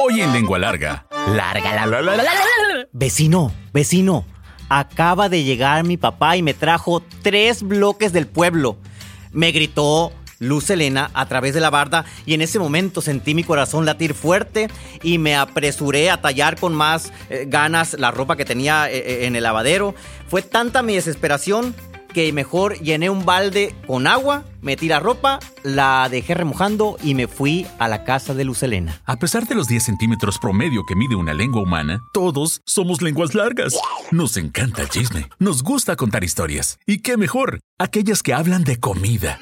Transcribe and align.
Hoy 0.00 0.20
en 0.20 0.32
Lengua 0.32 0.60
Larga. 0.60 1.06
Larga, 1.34 1.74
la, 1.74 1.86
la, 1.86 2.00
la, 2.00 2.16
la. 2.16 2.24
Vecino, 2.92 3.52
vecino. 3.72 4.24
Acaba 4.68 5.28
de 5.28 5.42
llegar 5.42 5.82
mi 5.82 5.96
papá 5.96 6.36
y 6.36 6.42
me 6.42 6.54
trajo 6.54 7.02
tres 7.22 7.64
bloques 7.64 8.12
del 8.12 8.28
pueblo. 8.28 8.78
Me 9.32 9.50
gritó 9.50 10.12
Luz 10.38 10.70
Elena 10.70 11.10
a 11.14 11.26
través 11.26 11.52
de 11.52 11.60
la 11.60 11.70
barda 11.70 12.04
y 12.26 12.34
en 12.34 12.42
ese 12.42 12.60
momento 12.60 13.00
sentí 13.00 13.34
mi 13.34 13.42
corazón 13.42 13.86
latir 13.86 14.14
fuerte 14.14 14.68
y 15.02 15.18
me 15.18 15.34
apresuré 15.34 16.10
a 16.10 16.20
tallar 16.20 16.60
con 16.60 16.74
más 16.74 17.12
eh, 17.28 17.46
ganas 17.48 17.94
la 17.94 18.12
ropa 18.12 18.36
que 18.36 18.44
tenía 18.44 18.88
eh, 18.88 18.98
eh, 18.98 19.26
en 19.26 19.34
el 19.34 19.42
lavadero. 19.42 19.96
Fue 20.28 20.42
tanta 20.42 20.82
mi 20.82 20.94
desesperación 20.94 21.74
que 22.12 22.32
mejor 22.32 22.78
llené 22.80 23.10
un 23.10 23.24
balde 23.24 23.74
con 23.86 24.06
agua, 24.06 24.44
metí 24.62 24.88
la 24.88 25.00
ropa, 25.00 25.38
la 25.62 26.08
dejé 26.10 26.34
remojando 26.34 26.96
y 27.02 27.14
me 27.14 27.26
fui 27.26 27.66
a 27.78 27.88
la 27.88 28.04
casa 28.04 28.34
de 28.34 28.44
Luz 28.44 28.62
Elena. 28.62 29.00
A 29.04 29.16
pesar 29.16 29.46
de 29.46 29.54
los 29.54 29.68
10 29.68 29.82
centímetros 29.82 30.38
promedio 30.38 30.84
que 30.86 30.96
mide 30.96 31.14
una 31.14 31.34
lengua 31.34 31.62
humana, 31.62 32.00
todos 32.12 32.60
somos 32.64 33.02
lenguas 33.02 33.34
largas. 33.34 33.74
Nos 34.10 34.36
encanta 34.36 34.82
el 34.82 34.88
chisme, 34.88 35.28
nos 35.38 35.62
gusta 35.62 35.96
contar 35.96 36.24
historias. 36.24 36.78
¿Y 36.86 36.98
qué 37.02 37.16
mejor? 37.16 37.60
Aquellas 37.78 38.22
que 38.22 38.34
hablan 38.34 38.64
de 38.64 38.78
comida 38.78 39.38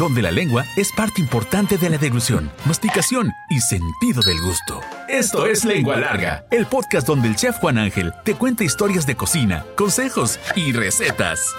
donde 0.00 0.22
la 0.22 0.30
lengua 0.30 0.64
es 0.76 0.90
parte 0.92 1.20
importante 1.20 1.76
de 1.76 1.90
la 1.90 1.98
deglución, 1.98 2.50
masticación 2.64 3.30
y 3.50 3.60
sentido 3.60 4.22
del 4.22 4.40
gusto. 4.40 4.80
Esto 5.06 5.44
es 5.44 5.66
Lengua 5.66 5.96
Larga, 5.96 6.46
el 6.50 6.64
podcast 6.64 7.06
donde 7.06 7.28
el 7.28 7.36
chef 7.36 7.58
Juan 7.58 7.76
Ángel 7.76 8.14
te 8.24 8.34
cuenta 8.34 8.64
historias 8.64 9.06
de 9.06 9.14
cocina, 9.14 9.66
consejos 9.76 10.40
y 10.56 10.72
recetas. 10.72 11.54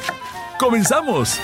¡Comenzamos! 0.60 1.38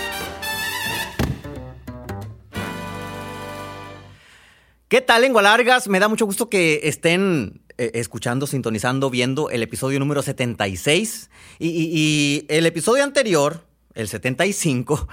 ¿Qué 4.87 5.01
tal, 5.01 5.21
lengua 5.21 5.43
largas? 5.43 5.87
Me 5.87 5.99
da 5.99 6.07
mucho 6.07 6.25
gusto 6.25 6.49
que 6.49 6.79
estén 6.83 7.61
eh, 7.77 7.91
escuchando, 7.93 8.47
sintonizando, 8.47 9.11
viendo 9.11 9.51
el 9.51 9.61
episodio 9.61 9.99
número 9.99 10.23
76. 10.23 11.29
Y, 11.59 11.67
y, 11.67 11.89
y 11.93 12.45
el 12.49 12.65
episodio 12.65 13.03
anterior, 13.03 13.67
el 13.97 14.07
75, 14.07 15.07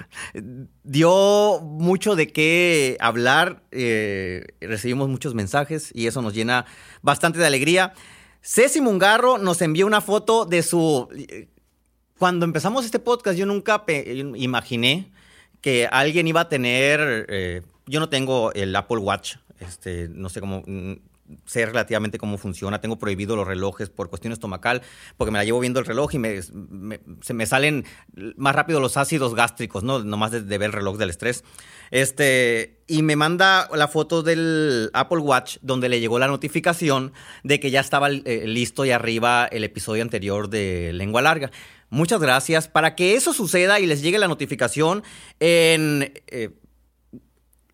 dio 0.85 1.61
mucho 1.63 2.17
de 2.17 2.29
qué 2.29 2.99
hablar. 3.01 3.63
Eh, 3.71 4.47
recibimos 4.61 5.09
muchos 5.09 5.35
mensajes 5.35 5.91
y 5.95 6.07
eso 6.07 6.21
nos 6.21 6.35
llena 6.35 6.67
bastante 7.01 7.39
de 7.39 7.47
alegría. 7.47 7.95
Ceci 8.43 8.83
Mungarro 8.83 9.39
nos 9.39 9.63
envió 9.63 9.87
una 9.87 10.03
foto 10.03 10.45
de 10.45 10.63
su. 10.63 11.09
Cuando 12.19 12.45
empezamos 12.45 12.85
este 12.85 12.99
podcast, 12.99 13.39
yo 13.39 13.47
nunca 13.47 13.85
imaginé 14.37 15.11
que 15.63 15.89
alguien 15.91 16.29
iba 16.29 16.43
a 16.43 16.49
tener. 16.51 17.27
Eh, 17.31 17.63
yo 17.87 18.01
no 18.01 18.11
tengo 18.11 18.53
el 18.53 18.77
Apple 18.77 18.99
Watch. 18.99 19.37
Este, 19.61 20.09
no 20.11 20.29
sé 20.29 20.41
cómo 20.41 20.63
sé 21.47 21.67
relativamente 21.67 22.19
cómo 22.19 22.39
funciona. 22.39 22.81
Tengo 22.81 22.99
prohibido 22.99 23.37
los 23.37 23.47
relojes 23.47 23.91
por 23.91 24.11
cuestión 24.11 24.33
estomacal, 24.33 24.83
porque 25.17 25.31
me 25.31 25.39
la 25.39 25.45
llevo 25.45 25.61
viendo 25.61 25.81
el 25.81 25.87
reloj 25.87 26.15
y 26.15 26.19
me, 26.19 27.47
salen 27.47 27.85
más 28.37 28.55
rápido 28.55 28.81
los 28.81 28.97
ácidos 28.97 29.35
gástricos, 29.35 29.83
¿no? 29.83 30.03
Nomás 30.03 30.31
de, 30.31 30.43
de, 30.43 30.59
ver 30.59 30.67
el 30.67 30.73
reloj 30.73 30.99
del 30.99 31.11
estrés. 31.11 31.45
Este, 31.91 32.83
y 32.87 33.03
me 33.03 33.17
manda 33.17 33.69
la 33.73 33.89
foto 33.89 34.23
del 34.23 34.91
Apple 34.93 35.19
Watch 35.19 35.59
donde 35.63 35.89
le 35.89 36.01
llegó 36.01 36.19
la 36.19 36.27
notificación 36.27 37.13
de 37.43 37.61
que 37.61 37.71
ya 37.71 37.81
estaba 37.81 38.11
eh, 38.11 38.45
listo 38.47 38.85
y 38.85 38.91
arriba 38.91 39.47
el 39.47 39.65
episodio 39.65 40.03
anterior 40.03 40.49
de 40.49 40.93
Lengua 40.93 41.23
Larga. 41.23 41.51
Muchas 41.91 42.21
gracias. 42.21 42.69
Para 42.69 42.95
que 42.97 43.15
eso 43.15 43.33
suceda 43.33 43.81
y 43.81 43.87
les 43.87 44.03
llegue 44.03 44.19
la 44.19 44.29
notificación 44.29 45.03
en... 45.41 46.13
Eh, 46.27 46.51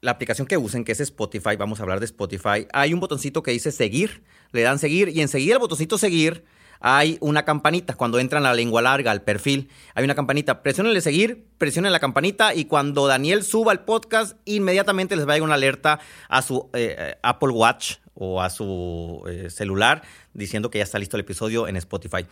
la 0.00 0.12
aplicación 0.12 0.46
que 0.46 0.56
usen, 0.56 0.84
que 0.84 0.92
es 0.92 1.00
Spotify, 1.00 1.56
vamos 1.56 1.80
a 1.80 1.82
hablar 1.82 2.00
de 2.00 2.06
Spotify, 2.06 2.66
hay 2.72 2.94
un 2.94 3.00
botoncito 3.00 3.42
que 3.42 3.50
dice 3.50 3.70
seguir, 3.70 4.22
le 4.52 4.62
dan 4.62 4.78
seguir 4.78 5.08
y 5.10 5.20
enseguida 5.20 5.54
el 5.54 5.60
botoncito 5.60 5.98
seguir 5.98 6.44
hay 6.80 7.18
una 7.20 7.44
campanita. 7.44 7.94
Cuando 7.94 8.18
entran 8.18 8.42
la 8.42 8.54
lengua 8.54 8.80
larga, 8.82 9.10
al 9.10 9.22
perfil, 9.22 9.68
hay 9.94 10.04
una 10.04 10.14
campanita. 10.14 10.62
Presionenle 10.62 11.02
seguir, 11.02 11.44
presionen 11.58 11.92
la 11.92 12.00
campanita 12.00 12.54
y 12.54 12.64
cuando 12.64 13.06
Daniel 13.06 13.44
suba 13.44 13.72
el 13.72 13.80
podcast, 13.80 14.38
inmediatamente 14.46 15.14
les 15.14 15.28
va 15.28 15.32
a 15.32 15.34
llegar 15.36 15.46
una 15.46 15.54
alerta 15.54 16.00
a 16.28 16.42
su 16.42 16.70
eh, 16.72 17.16
Apple 17.22 17.50
Watch 17.50 17.96
o 18.14 18.40
a 18.40 18.50
su 18.50 19.22
eh, 19.28 19.50
celular 19.50 20.02
diciendo 20.32 20.70
que 20.70 20.78
ya 20.78 20.84
está 20.84 20.98
listo 20.98 21.16
el 21.16 21.20
episodio 21.20 21.68
en 21.68 21.76
Spotify. 21.76 22.26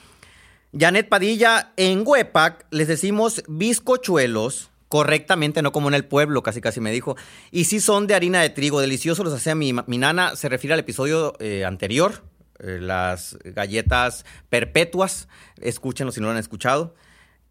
Janet 0.79 1.09
Padilla, 1.09 1.73
en 1.77 2.03
Wepac 2.05 2.67
les 2.71 2.89
decimos 2.89 3.43
bizcochuelos 3.49 4.71
correctamente, 4.89 5.63
no 5.63 5.73
como 5.73 5.89
en 5.89 5.95
el 5.95 6.05
pueblo, 6.05 6.43
casi 6.43 6.61
casi 6.61 6.81
me 6.81 6.91
dijo. 6.91 7.17
Y 7.51 7.65
sí 7.65 7.81
son 7.81 8.07
de 8.07 8.15
harina 8.15 8.41
de 8.41 8.51
trigo, 8.51 8.81
deliciosos 8.81 9.25
los 9.25 9.35
hacía 9.35 9.55
mi, 9.55 9.73
mi 9.87 9.99
nana, 9.99 10.37
se 10.37 10.49
refiere 10.49 10.75
al 10.75 10.81
episodio 10.81 11.35
eh, 11.39 11.65
anterior, 11.65 12.25
eh, 12.59 12.79
las 12.81 13.39
galletas 13.45 14.25
perpetuas, 14.49 15.29
escúchenlo 15.61 16.13
si 16.13 16.21
no 16.21 16.27
lo 16.27 16.33
han 16.33 16.39
escuchado. 16.39 16.95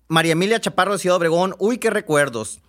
María 0.08 0.34
Emilia 0.34 0.60
Chaparro 0.60 0.94
de 0.94 1.00
Ciudad 1.00 1.18
Obregón, 1.18 1.56
uy, 1.60 1.78
qué 1.78 1.90
recuerdos. 1.90 2.60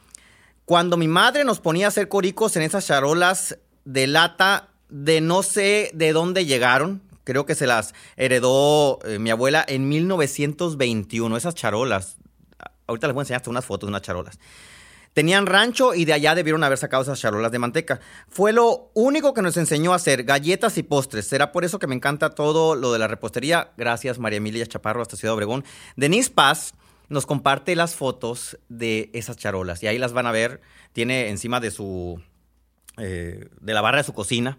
Cuando 0.65 0.97
mi 0.97 1.09
madre 1.09 1.45
nos 1.45 1.61
ponía 1.61 1.87
a 1.87 1.89
hacer 1.89 2.09
coricos 2.09 2.57
en 2.57 2.63
esas 2.63 2.87
charolas 2.87 3.59
de 3.85 4.07
lata 4.07 4.69
de 4.91 5.21
no 5.21 5.43
sé 5.43 5.91
de 5.95 6.13
dónde 6.13 6.45
llegaron, 6.45 7.03
creo 7.25 7.47
que 7.47 7.55
se 7.55 7.67
las 7.67 7.95
heredó 8.17 8.99
eh, 9.05 9.19
mi 9.19 9.31
abuela 9.31 9.65
en 9.67 9.89
1921, 9.89 11.37
esas 11.37 11.55
charolas 11.55 12.19
Ahorita 12.89 13.07
les 13.07 13.15
voy 13.15 13.21
a 13.21 13.23
enseñar 13.23 13.39
hasta 13.39 13.51
unas 13.51 13.65
fotos 13.65 13.87
de 13.87 13.91
unas 13.91 14.03
charolas. 14.03 14.39
Tenían 15.13 15.47
rancho 15.47 15.95
y 15.95 16.05
de 16.05 16.13
allá 16.13 16.35
debieron 16.35 16.63
haber 16.65 16.79
sacado 16.79 17.03
esas 17.03 17.21
charolas 17.21 17.51
de 17.51 17.59
manteca. 17.59 18.01
Fue 18.29 18.53
lo 18.53 18.91
único 18.95 19.35
que 19.35 19.43
nos 19.43 19.57
enseñó 19.57 19.93
a 19.93 19.97
hacer 19.97 20.25
galletas 20.25 20.79
y 20.79 20.83
postres. 20.83 21.27
Será 21.27 21.51
por 21.53 21.65
eso 21.65 21.79
que 21.79 21.87
me 21.87 21.95
encanta 21.95 22.31
todo 22.31 22.75
lo 22.75 22.93
de 22.93 22.99
la 22.99 23.09
repostería. 23.09 23.73
Gracias, 23.77 24.19
María 24.19 24.39
Emilia 24.39 24.67
Chaparro, 24.67 25.03
hasta 25.03 25.17
Ciudad 25.17 25.35
Obregón. 25.35 25.65
Denise 25.97 26.31
Paz 26.31 26.75
nos 27.09 27.27
comparte 27.27 27.75
las 27.75 27.95
fotos 27.95 28.59
de 28.69 29.11
esas 29.13 29.37
charolas 29.37 29.83
y 29.83 29.87
ahí 29.87 29.99
las 29.99 30.13
van 30.13 30.27
a 30.27 30.33
ver. 30.33 30.61
Tiene 30.93 31.31
encima 31.31 31.61
de 31.61 31.71
su. 31.71 32.21
Eh, 32.99 33.49
de 33.61 33.75
la 33.75 33.81
barra 33.81 33.99
de 33.99 34.05
su 34.05 34.13
cocina. 34.13 34.59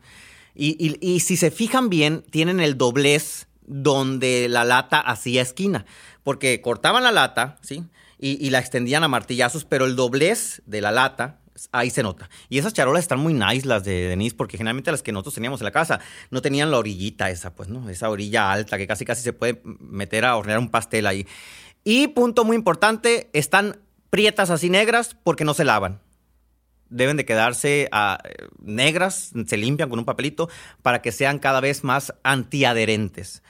Y, 0.56 1.20
si 1.22 1.38
se 1.38 1.52
fijan 1.52 1.90
bien, 1.90 2.22
tienen 2.32 2.60
el 2.60 2.78
doblez 2.78 3.48
donde 3.70 4.50
la 4.50 4.66
lata 4.66 5.00
hacía 5.00 5.42
esquina. 5.42 5.86
Porque 6.24 6.60
cortaban 6.60 7.04
la 7.04 7.14
lata, 7.14 7.58
¿sí? 7.62 7.86
y, 8.20 8.50
la 8.50 8.60
extendían 8.60 9.04
a 9.04 9.08
martillazos, 9.08 9.64
pero 9.64 9.86
el 9.86 9.96
doblez 9.96 10.62
de 10.66 10.82
la 10.82 10.92
lata, 10.92 11.40
ahí 11.72 11.90
se 11.90 12.04
nota. 12.04 12.30
Y 12.50 12.58
esas 12.58 12.74
charolas 12.74 13.04
están 13.04 13.20
muy 13.20 13.34
nice, 13.34 13.66
las 13.66 13.86
de 13.86 14.10
Denise, 14.10 14.36
porque 14.36 14.58
generalmente 14.58 14.92
las 14.92 15.02
que 15.02 15.14
nosotros 15.14 15.36
teníamos 15.36 15.62
en 15.62 15.66
la 15.66 15.72
casa 15.72 16.02
no 16.30 16.42
tenían 16.42 16.70
la 16.70 16.78
orillita 16.80 17.30
esa, 17.30 17.56
pues, 17.56 17.70
¿no? 17.70 17.90
Esa 17.90 18.10
orilla 18.10 18.52
alta 18.52 18.78
que 18.78 18.88
casi 18.88 19.06
casi 19.06 19.24
se 19.24 19.32
puede 19.32 19.62
meter 19.64 20.26
a 20.26 20.36
hornear 20.36 20.60
un 20.60 20.70
pastel 20.70 21.08
ahí. 21.08 21.26
Y 21.86 22.10
punto 22.10 22.44
muy 22.44 22.58
importante, 22.58 23.30
están 23.32 23.80
prietas 24.10 24.50
así 24.50 24.70
negras 24.70 25.16
porque 25.24 25.46
no 25.46 25.54
se 25.54 25.64
lavan. 25.64 26.02
Deben 26.90 27.18
de 27.18 27.26
quedarse 27.26 27.90
uh, 27.94 28.18
negras, 28.62 29.32
se 29.46 29.58
limpian 29.58 29.90
con 29.90 30.00
un 30.00 30.06
papelito 30.06 30.50
para 30.82 31.02
que 31.02 31.12
sean 31.12 31.40
cada 31.40 31.60
vez 31.60 31.84
más 31.84 32.14
antiadherentes. 32.24 33.44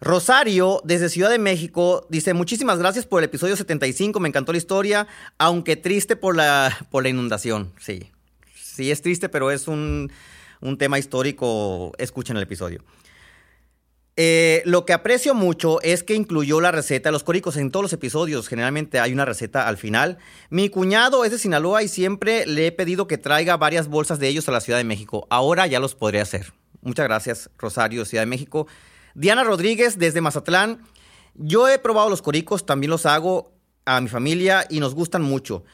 Rosario, 0.00 0.82
desde 0.84 1.08
Ciudad 1.08 1.30
de 1.30 1.38
México, 1.38 2.06
dice, 2.10 2.34
muchísimas 2.34 2.78
gracias 2.78 3.06
por 3.06 3.22
el 3.22 3.24
episodio 3.24 3.56
75, 3.56 4.20
me 4.20 4.28
encantó 4.28 4.52
la 4.52 4.58
historia, 4.58 5.06
aunque 5.38 5.76
triste 5.76 6.14
por 6.14 6.36
la, 6.36 6.86
por 6.90 7.04
la 7.04 7.08
inundación. 7.08 7.72
Sí, 7.80 8.10
sí 8.54 8.90
es 8.90 9.00
triste, 9.00 9.28
pero 9.30 9.50
es 9.50 9.66
un, 9.66 10.12
un 10.60 10.76
tema 10.76 10.98
histórico, 10.98 11.92
escuchen 11.96 12.36
el 12.36 12.42
episodio. 12.42 12.82
Eh, 14.16 14.62
lo 14.64 14.86
que 14.86 14.92
aprecio 14.92 15.34
mucho 15.34 15.82
es 15.82 16.04
que 16.04 16.14
incluyó 16.14 16.60
la 16.60 16.70
receta 16.70 17.08
de 17.08 17.12
los 17.12 17.24
coricos 17.24 17.56
en 17.56 17.70
todos 17.70 17.82
los 17.82 17.92
episodios. 17.92 18.48
Generalmente 18.48 19.00
hay 19.00 19.12
una 19.12 19.24
receta 19.24 19.66
al 19.66 19.76
final. 19.76 20.18
Mi 20.50 20.68
cuñado 20.68 21.24
es 21.24 21.32
de 21.32 21.38
Sinaloa 21.38 21.82
y 21.82 21.88
siempre 21.88 22.46
le 22.46 22.68
he 22.68 22.72
pedido 22.72 23.08
que 23.08 23.18
traiga 23.18 23.56
varias 23.56 23.88
bolsas 23.88 24.20
de 24.20 24.28
ellos 24.28 24.48
a 24.48 24.52
la 24.52 24.60
Ciudad 24.60 24.78
de 24.78 24.84
México. 24.84 25.26
Ahora 25.30 25.66
ya 25.66 25.80
los 25.80 25.94
podré 25.94 26.20
hacer. 26.20 26.52
Muchas 26.82 27.06
gracias, 27.06 27.50
Rosario, 27.58 28.04
Ciudad 28.04 28.22
de 28.22 28.26
México. 28.26 28.68
Diana 29.14 29.42
Rodríguez 29.42 29.98
desde 29.98 30.20
Mazatlán. 30.20 30.82
Yo 31.34 31.68
he 31.68 31.78
probado 31.80 32.08
los 32.08 32.22
coricos, 32.22 32.66
también 32.66 32.90
los 32.90 33.06
hago 33.06 33.52
a 33.84 34.00
mi 34.00 34.08
familia 34.08 34.66
y 34.70 34.78
nos 34.78 34.94
gustan 34.94 35.22
mucho. 35.22 35.64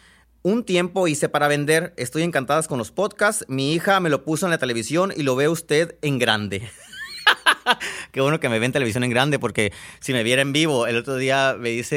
Un 0.42 0.64
tiempo 0.64 1.06
hice 1.06 1.28
para 1.28 1.48
vender, 1.48 1.92
estoy 1.98 2.22
encantada 2.22 2.62
con 2.62 2.78
los 2.78 2.90
podcasts. 2.90 3.44
Mi 3.48 3.74
hija 3.74 4.00
me 4.00 4.08
lo 4.08 4.24
puso 4.24 4.46
en 4.46 4.50
la 4.50 4.58
televisión 4.58 5.12
y 5.14 5.22
lo 5.22 5.36
ve 5.36 5.48
usted 5.48 5.98
en 6.00 6.18
grande. 6.18 6.70
Qué 8.12 8.20
bueno 8.20 8.40
que 8.40 8.48
me 8.48 8.58
ve 8.58 8.66
en 8.66 8.72
televisión 8.72 9.04
en 9.04 9.10
grande 9.10 9.38
porque 9.38 9.72
si 10.00 10.12
me 10.12 10.22
viera 10.22 10.42
en 10.42 10.52
vivo, 10.52 10.86
el 10.86 10.96
otro 10.96 11.16
día 11.16 11.56
me 11.58 11.70
dice 11.70 11.96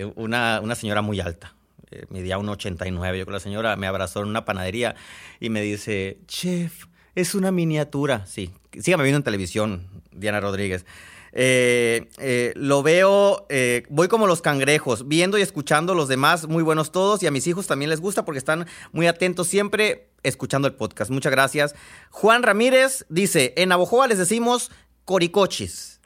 eh, 0.00 0.12
una, 0.16 0.60
una, 0.62 0.74
señora 0.74 1.02
muy 1.02 1.20
alta, 1.20 1.54
eh, 1.90 2.04
medía 2.10 2.38
1,89. 2.38 3.18
Yo 3.18 3.24
con 3.24 3.34
la 3.34 3.40
señora 3.40 3.76
me 3.76 3.86
abrazó 3.86 4.20
en 4.20 4.28
una 4.28 4.44
panadería 4.44 4.94
y 5.40 5.50
me 5.50 5.60
dice, 5.60 6.18
chef, 6.26 6.86
es 7.14 7.34
una 7.34 7.52
miniatura. 7.52 8.26
Sí, 8.26 8.50
sígame 8.78 9.04
viendo 9.04 9.18
en 9.18 9.24
televisión, 9.24 9.86
Diana 10.12 10.40
Rodríguez. 10.40 10.86
Eh, 11.34 12.10
eh, 12.18 12.52
lo 12.56 12.82
veo, 12.82 13.46
voy 13.88 14.08
como 14.08 14.26
los 14.26 14.42
cangrejos, 14.42 15.08
viendo 15.08 15.38
y 15.38 15.42
escuchando 15.42 15.94
a 15.94 15.96
los 15.96 16.08
demás, 16.08 16.46
muy 16.46 16.62
buenos 16.62 16.92
todos, 16.92 17.22
y 17.22 17.26
a 17.26 17.30
mis 17.30 17.46
hijos 17.46 17.66
también 17.66 17.88
les 17.88 18.02
gusta 18.02 18.26
porque 18.26 18.38
están 18.38 18.66
muy 18.92 19.06
atentos 19.06 19.48
siempre 19.48 20.08
escuchando 20.22 20.68
el 20.68 20.74
podcast. 20.74 21.10
Muchas 21.10 21.32
gracias. 21.32 21.74
Juan 22.10 22.42
Ramírez 22.42 23.06
dice, 23.08 23.54
en 23.56 23.70
Navojoa 23.70 24.06
les 24.06 24.18
decimos 24.18 24.70
coricochis. 25.12 26.00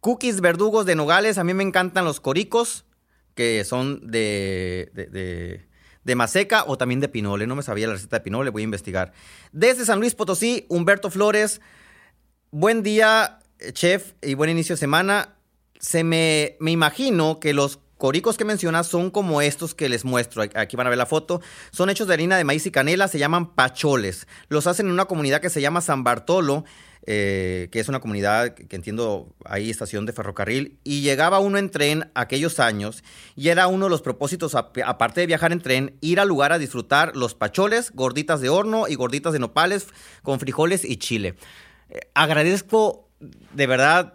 Cookies 0.00 0.40
verdugos 0.40 0.86
de 0.86 0.94
nogales, 0.94 1.36
a 1.36 1.44
mí 1.44 1.52
me 1.52 1.62
encantan 1.62 2.06
los 2.06 2.18
coricos, 2.18 2.86
que 3.34 3.62
son 3.64 4.10
de, 4.10 4.90
de, 4.94 5.66
de 6.02 6.14
maseca 6.14 6.64
o 6.66 6.78
también 6.78 7.00
de 7.00 7.10
pinole. 7.10 7.46
No 7.46 7.56
me 7.56 7.62
sabía 7.62 7.88
la 7.88 7.92
receta 7.92 8.16
de 8.16 8.24
pinole, 8.24 8.48
voy 8.48 8.62
a 8.62 8.64
investigar. 8.64 9.12
Desde 9.52 9.84
San 9.84 10.00
Luis 10.00 10.14
Potosí, 10.14 10.64
Humberto 10.70 11.10
Flores. 11.10 11.60
Buen 12.50 12.82
día, 12.82 13.40
chef, 13.72 14.14
y 14.22 14.32
buen 14.32 14.48
inicio 14.48 14.76
de 14.76 14.80
semana. 14.80 15.36
Se 15.78 16.02
me, 16.02 16.56
me 16.58 16.70
imagino 16.70 17.38
que 17.38 17.52
los 17.52 17.80
coricos 17.98 18.38
que 18.38 18.46
mencionas 18.46 18.86
son 18.86 19.10
como 19.10 19.42
estos 19.42 19.74
que 19.74 19.90
les 19.90 20.06
muestro. 20.06 20.42
Aquí 20.54 20.74
van 20.74 20.86
a 20.86 20.90
ver 20.90 20.98
la 20.98 21.04
foto. 21.04 21.42
Son 21.70 21.90
hechos 21.90 22.08
de 22.08 22.14
harina 22.14 22.38
de 22.38 22.44
maíz 22.44 22.64
y 22.64 22.70
canela, 22.70 23.08
se 23.08 23.18
llaman 23.18 23.54
pacholes. 23.54 24.26
Los 24.48 24.66
hacen 24.66 24.86
en 24.86 24.92
una 24.92 25.04
comunidad 25.04 25.42
que 25.42 25.50
se 25.50 25.60
llama 25.60 25.82
San 25.82 26.02
Bartolo, 26.02 26.64
eh, 27.06 27.68
que 27.72 27.80
es 27.80 27.88
una 27.88 28.00
comunidad 28.00 28.54
que 28.54 28.76
entiendo 28.76 29.34
ahí 29.44 29.70
estación 29.70 30.06
de 30.06 30.12
ferrocarril. 30.12 30.78
Y 30.84 31.02
llegaba 31.02 31.40
uno 31.40 31.58
en 31.58 31.70
tren 31.70 32.10
aquellos 32.14 32.60
años 32.60 33.02
y 33.34 33.48
era 33.48 33.66
uno 33.66 33.86
de 33.86 33.90
los 33.90 34.02
propósitos, 34.02 34.54
aparte 34.54 35.20
de 35.20 35.26
viajar 35.26 35.52
en 35.52 35.60
tren, 35.60 35.96
ir 36.00 36.20
al 36.20 36.28
lugar 36.28 36.52
a 36.52 36.58
disfrutar 36.58 37.16
los 37.16 37.34
pacholes, 37.34 37.90
gorditas 37.92 38.40
de 38.40 38.48
horno 38.48 38.86
y 38.88 38.94
gorditas 38.94 39.32
de 39.32 39.40
nopales 39.40 39.88
con 40.22 40.38
frijoles 40.38 40.84
y 40.84 40.96
chile. 40.96 41.34
Eh, 41.90 42.00
agradezco 42.14 43.08
de 43.52 43.66
verdad 43.66 44.14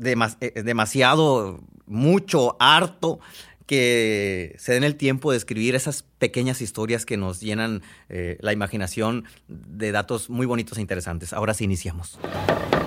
eh, 0.00 0.62
demasiado, 0.62 1.60
mucho, 1.86 2.56
harto 2.58 3.20
que 3.66 4.54
se 4.58 4.72
den 4.72 4.84
el 4.84 4.96
tiempo 4.96 5.30
de 5.30 5.38
escribir 5.38 5.74
esas 5.74 6.02
pequeñas 6.18 6.60
historias 6.60 7.06
que 7.06 7.16
nos 7.16 7.40
llenan 7.40 7.82
eh, 8.08 8.36
la 8.40 8.52
imaginación 8.52 9.24
de 9.48 9.92
datos 9.92 10.30
muy 10.30 10.46
bonitos 10.46 10.78
e 10.78 10.80
interesantes. 10.80 11.32
Ahora 11.32 11.54
sí 11.54 11.64
iniciamos. 11.64 12.18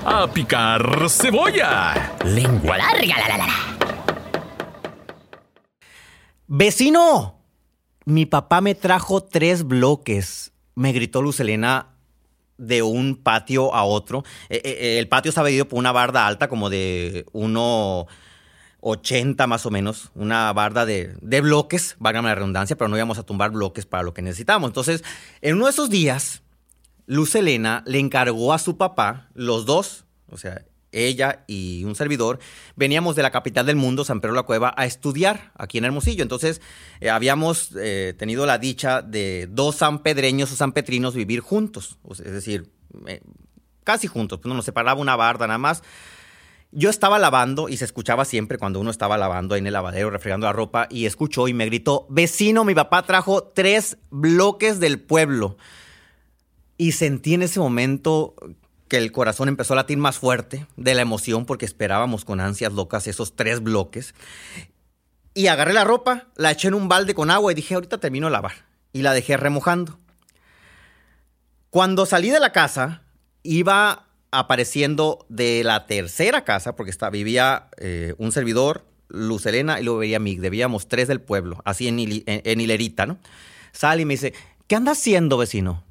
A 0.06 0.32
picar 0.32 1.10
cebolla. 1.10 2.16
Lengua 2.24 2.78
larga. 2.78 3.18
La, 3.18 3.28
la, 3.28 3.38
la. 3.38 3.76
Vecino, 6.48 7.40
mi 8.06 8.28
papá 8.28 8.62
me 8.62 8.76
trajo 8.76 9.24
tres 9.24 9.64
bloques, 9.64 10.52
me 10.76 10.92
gritó 10.92 11.24
Luz 11.24 11.40
Elena 11.40 11.96
de 12.58 12.84
un 12.84 13.16
patio 13.16 13.74
a 13.74 13.84
otro. 13.84 14.24
Eh, 14.50 14.62
eh, 14.64 15.00
el 15.00 15.08
patio 15.08 15.30
estaba 15.30 15.48
dividido 15.48 15.68
por 15.68 15.80
una 15.80 15.92
barda 15.92 16.28
alta, 16.28 16.48
como 16.48 16.70
de 16.70 17.26
1,80 18.86 19.48
más 19.48 19.66
o 19.66 19.72
menos, 19.72 20.12
una 20.14 20.54
barda 20.54 20.86
de, 20.86 21.42
bloques, 21.42 21.96
válgame 21.98 22.30
la 22.30 22.36
redundancia, 22.36 22.78
pero 22.78 22.88
no 22.88 22.96
íbamos 22.96 23.18
a 23.18 23.24
tumbar 23.24 23.50
bloques 23.50 23.88
para 23.88 24.04
lo 24.04 24.14
que 24.14 24.22
necesitamos. 24.22 24.70
Entonces, 24.70 25.04
en 25.42 25.56
uno 25.56 25.66
de 25.66 25.72
esos 25.72 25.90
días, 25.90 26.44
Luz 27.08 27.34
Elena 27.34 27.84
le 27.88 28.00
encargó 28.00 28.54
a 28.54 28.60
su 28.60 28.78
papá, 28.78 29.30
los 29.34 29.66
dos, 29.66 30.06
o 30.30 30.38
sea, 30.38 30.64
ella 30.92 31.44
y 31.48 31.84
un 31.84 31.96
servidor, 31.96 32.40
veníamos 32.76 33.16
de 33.16 33.24
la 33.24 33.32
capital 33.32 33.66
del 33.66 33.76
mundo, 33.76 34.06
San 34.06 34.22
Pedro 34.22 34.36
la 34.36 34.44
Cueva, 34.44 34.74
a 34.78 34.86
estudiar 34.86 35.52
aquí 35.58 35.80
en 35.80 35.86
Hermosillo. 35.86 36.22
Entonces, 36.22 36.62
eh, 37.02 37.10
habíamos 37.10 37.72
eh, 37.78 38.14
tenido 38.18 38.46
la 38.46 38.60
dicha 38.60 39.02
de 39.02 39.48
dos 39.50 39.78
sanpedreños 39.78 40.52
o 40.52 40.56
sanpetrinos 40.56 41.16
vivir 41.16 41.40
juntos, 41.40 41.98
es 42.12 42.32
decir, 42.32 42.72
eh, 43.08 43.20
casi 43.84 44.06
juntos, 44.06 44.40
pues 44.40 44.48
no 44.48 44.56
nos 44.56 44.66
separaba 44.66 45.02
una 45.02 45.16
barda 45.16 45.48
nada 45.48 45.58
más. 45.58 45.82
Yo 46.72 46.90
estaba 46.90 47.20
lavando 47.20 47.70
y 47.70 47.78
se 47.78 47.86
escuchaba 47.86 48.26
siempre 48.26 48.58
cuando 48.58 48.80
uno 48.80 48.92
estaba 48.92 49.18
lavando 49.18 49.56
ahí 49.56 49.60
en 49.60 49.68
el 49.68 49.74
lavadero, 49.74 50.10
refregando 50.10 50.48
la 50.48 50.54
ropa, 50.54 50.88
y 50.90 51.06
escuchó 51.06 51.48
y 51.48 51.54
me 51.54 51.66
gritó, 51.66 52.06
vecino, 52.10 52.66
mi 52.66 52.76
papá 52.76 53.04
trajo 53.04 53.44
tres 53.44 53.98
bloques 54.10 54.80
del 54.80 55.00
pueblo. 55.00 55.58
Y 56.78 56.92
sentí 56.92 57.34
en 57.34 57.44
ese 57.44 57.60
momento 57.60 58.36
que 58.88 58.98
el 58.98 59.12
corazón 59.12 59.48
empezó 59.48 59.74
a 59.74 59.78
latir 59.78 59.98
más 59.98 60.20
fuerte 60.20 60.68
de 60.76 60.94
la 60.94 61.02
emoción 61.02 61.46
porque 61.46 61.66
esperábamos 61.66 62.26
con 62.26 62.42
ansias 62.42 62.74
locas 62.74 63.08
esos 63.08 63.36
tres 63.36 63.62
bloques. 63.62 64.14
Y 65.34 65.48
agarré 65.48 65.74
la 65.74 65.84
ropa, 65.84 66.28
la 66.36 66.52
eché 66.52 66.68
en 66.68 66.76
un 66.76 66.88
balde 66.88 67.14
con 67.14 67.32
agua 67.32 67.52
y 67.52 67.56
dije, 67.56 67.76
ahorita 67.76 68.00
termino 68.00 68.28
de 68.28 68.32
lavar. 68.32 68.66
Y 68.94 69.02
la 69.02 69.14
dejé 69.14 69.38
remojando. 69.38 70.00
Cuando 71.70 72.06
salí 72.06 72.30
de 72.30 72.40
la 72.40 72.52
casa, 72.54 73.04
iba 73.44 74.05
apareciendo 74.40 75.26
de 75.30 75.64
la 75.64 75.86
tercera 75.86 76.44
casa, 76.44 76.76
porque 76.76 76.92
estaba, 76.92 77.10
vivía 77.10 77.70
eh, 77.78 78.14
un 78.18 78.32
servidor, 78.32 78.86
Luz 79.08 79.46
Elena, 79.46 79.80
y 79.80 79.84
luego 79.84 80.00
veía 80.00 80.20
Mig. 80.20 80.40
Debíamos 80.40 80.88
tres 80.88 81.08
del 81.08 81.22
pueblo, 81.22 81.62
así 81.66 81.88
en, 81.88 81.98
en 82.00 82.62
hilerita, 82.62 83.06
¿no? 83.06 83.18
Sale 83.72 84.04
y 84.04 84.06
me 84.06 84.14
dice, 84.14 84.34
¿qué 84.68 84.76
anda 84.76 84.94
haciendo, 84.94 85.38
vecino? 85.38 85.84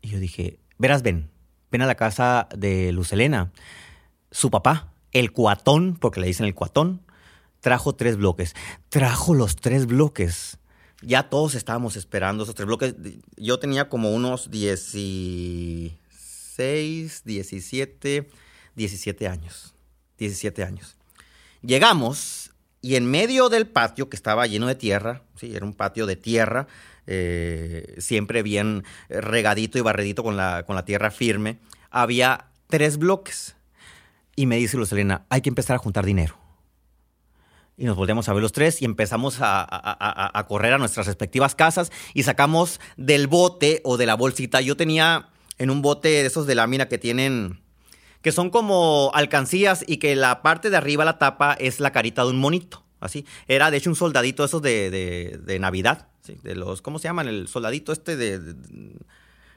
Y 0.00 0.08
yo 0.08 0.18
dije, 0.18 0.58
verás, 0.78 1.02
ven, 1.02 1.30
ven 1.70 1.82
a 1.82 1.86
la 1.86 1.94
casa 1.94 2.48
de 2.54 2.92
Lucelena. 2.92 3.52
Su 4.30 4.50
papá, 4.50 4.92
el 5.12 5.32
cuatón, 5.32 5.96
porque 5.98 6.20
le 6.20 6.26
dicen 6.26 6.46
el 6.46 6.54
cuatón, 6.54 7.02
trajo 7.60 7.94
tres 7.94 8.16
bloques. 8.16 8.54
Trajo 8.88 9.34
los 9.34 9.56
tres 9.56 9.86
bloques. 9.86 10.58
Ya 11.00 11.28
todos 11.30 11.54
estábamos 11.54 11.96
esperando 11.96 12.44
esos 12.44 12.54
tres 12.54 12.66
bloques. 12.66 12.94
Yo 13.36 13.58
tenía 13.58 13.88
como 13.88 14.10
unos 14.12 14.50
16, 16.56 17.22
17, 17.24 18.28
17 18.74 19.28
años. 19.28 19.74
17 20.18 20.64
años. 20.64 20.96
Llegamos 21.62 22.50
y 22.80 22.96
en 22.96 23.10
medio 23.10 23.48
del 23.48 23.66
patio 23.66 24.08
que 24.08 24.16
estaba 24.16 24.46
lleno 24.46 24.66
de 24.66 24.74
tierra, 24.74 25.22
sí, 25.36 25.54
era 25.54 25.64
un 25.64 25.74
patio 25.74 26.06
de 26.06 26.16
tierra, 26.16 26.66
eh, 27.06 27.94
siempre 27.98 28.42
bien 28.42 28.84
regadito 29.08 29.78
y 29.78 29.82
barredito 29.82 30.22
con 30.22 30.36
la, 30.36 30.64
con 30.64 30.76
la 30.76 30.84
tierra 30.84 31.10
firme, 31.10 31.58
había 31.90 32.46
tres 32.66 32.98
bloques. 32.98 33.56
Y 34.34 34.46
me 34.46 34.56
dice 34.56 34.76
Lucelena, 34.76 35.26
hay 35.28 35.42
que 35.42 35.48
empezar 35.48 35.76
a 35.76 35.78
juntar 35.78 36.04
dinero. 36.04 36.36
Y 37.76 37.84
nos 37.84 37.96
volvemos 37.96 38.28
a 38.28 38.32
ver 38.32 38.42
los 38.42 38.52
tres 38.52 38.82
y 38.82 38.84
empezamos 38.84 39.38
a, 39.40 40.44
correr 40.48 40.74
a 40.74 40.78
nuestras 40.78 41.06
respectivas 41.06 41.54
casas 41.54 41.90
y 42.14 42.22
sacamos 42.22 42.80
del 42.96 43.26
bote 43.26 43.80
o 43.84 43.96
de 43.96 44.06
la 44.06 44.14
bolsita. 44.14 44.60
Yo 44.60 44.76
tenía 44.76 45.31
en 45.62 45.70
un 45.70 45.82
bote 45.82 46.08
de 46.08 46.26
esos 46.26 46.46
de 46.46 46.54
lámina 46.54 46.88
que 46.88 46.98
tienen, 46.98 47.60
que 48.20 48.32
son 48.32 48.50
como 48.50 49.10
alcancías 49.14 49.84
y 49.86 49.98
que 49.98 50.16
la 50.16 50.42
parte 50.42 50.70
de 50.70 50.76
arriba, 50.76 51.04
la 51.04 51.18
tapa, 51.18 51.54
es 51.54 51.80
la 51.80 51.92
carita 51.92 52.24
de 52.24 52.30
un 52.30 52.38
monito. 52.38 52.84
Así. 53.00 53.26
Era 53.48 53.70
de 53.72 53.78
hecho 53.78 53.90
un 53.90 53.96
soldadito 53.96 54.44
esos 54.44 54.62
de, 54.62 54.90
de 55.44 55.58
Navidad 55.58 56.08
de 56.26 56.54
los, 56.54 56.82
¿cómo 56.82 56.98
se 56.98 57.08
llaman? 57.08 57.28
El 57.28 57.48
soldadito 57.48 57.92
este 57.92 58.16
de, 58.16 58.54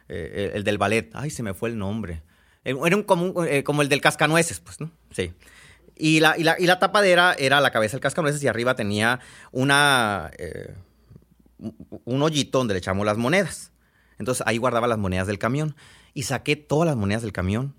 eh, 0.09 0.51
el 0.53 0.63
del 0.63 0.77
ballet. 0.77 1.11
Ay, 1.13 1.29
se 1.29 1.43
me 1.43 1.53
fue 1.53 1.69
el 1.69 1.77
nombre. 1.77 2.23
Eh, 2.63 2.75
era 2.85 2.95
un, 2.95 3.03
como, 3.03 3.43
eh, 3.43 3.63
como 3.63 3.81
el 3.81 3.89
del 3.89 4.01
cascanueces, 4.01 4.59
pues, 4.59 4.79
¿no? 4.79 4.91
Sí. 5.11 5.33
Y 5.95 6.19
la, 6.19 6.37
y 6.37 6.43
la, 6.43 6.55
y 6.59 6.65
la 6.65 6.79
tapadera 6.79 7.35
era 7.37 7.61
la 7.61 7.71
cabeza 7.71 7.93
del 7.93 8.01
cascanueces 8.01 8.43
y 8.43 8.47
arriba 8.47 8.75
tenía 8.75 9.19
una, 9.51 10.31
un 12.03 12.21
hoyito 12.21 12.57
donde 12.57 12.73
le 12.73 12.79
echamos 12.79 13.05
las 13.05 13.17
monedas. 13.17 13.71
Entonces 14.17 14.45
ahí 14.45 14.57
guardaba 14.57 14.87
las 14.87 14.97
monedas 14.97 15.27
del 15.27 15.39
camión. 15.39 15.75
Y 16.15 16.23
saqué 16.23 16.55
todas 16.55 16.87
las 16.87 16.95
monedas 16.95 17.21
del 17.21 17.31
camión. 17.31 17.75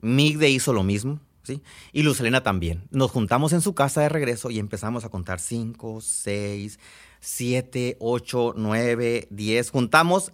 Migde 0.00 0.48
hizo 0.48 0.72
lo 0.72 0.82
mismo. 0.82 1.20
¿Sí? 1.42 1.62
Y 1.92 2.02
Lucelena 2.02 2.42
también. 2.42 2.88
Nos 2.90 3.10
juntamos 3.10 3.52
en 3.52 3.60
su 3.60 3.74
casa 3.74 4.00
de 4.00 4.08
regreso 4.08 4.50
y 4.50 4.58
empezamos 4.58 5.04
a 5.04 5.10
contar 5.10 5.40
cinco, 5.40 6.00
seis, 6.00 6.78
7, 7.20 7.96
8, 8.00 8.54
9, 8.56 9.28
10. 9.30 9.70
Juntamos 9.70 10.32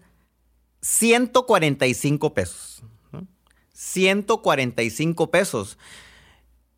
145 0.80 2.34
pesos. 2.34 2.82
145 3.72 5.30
pesos. 5.30 5.78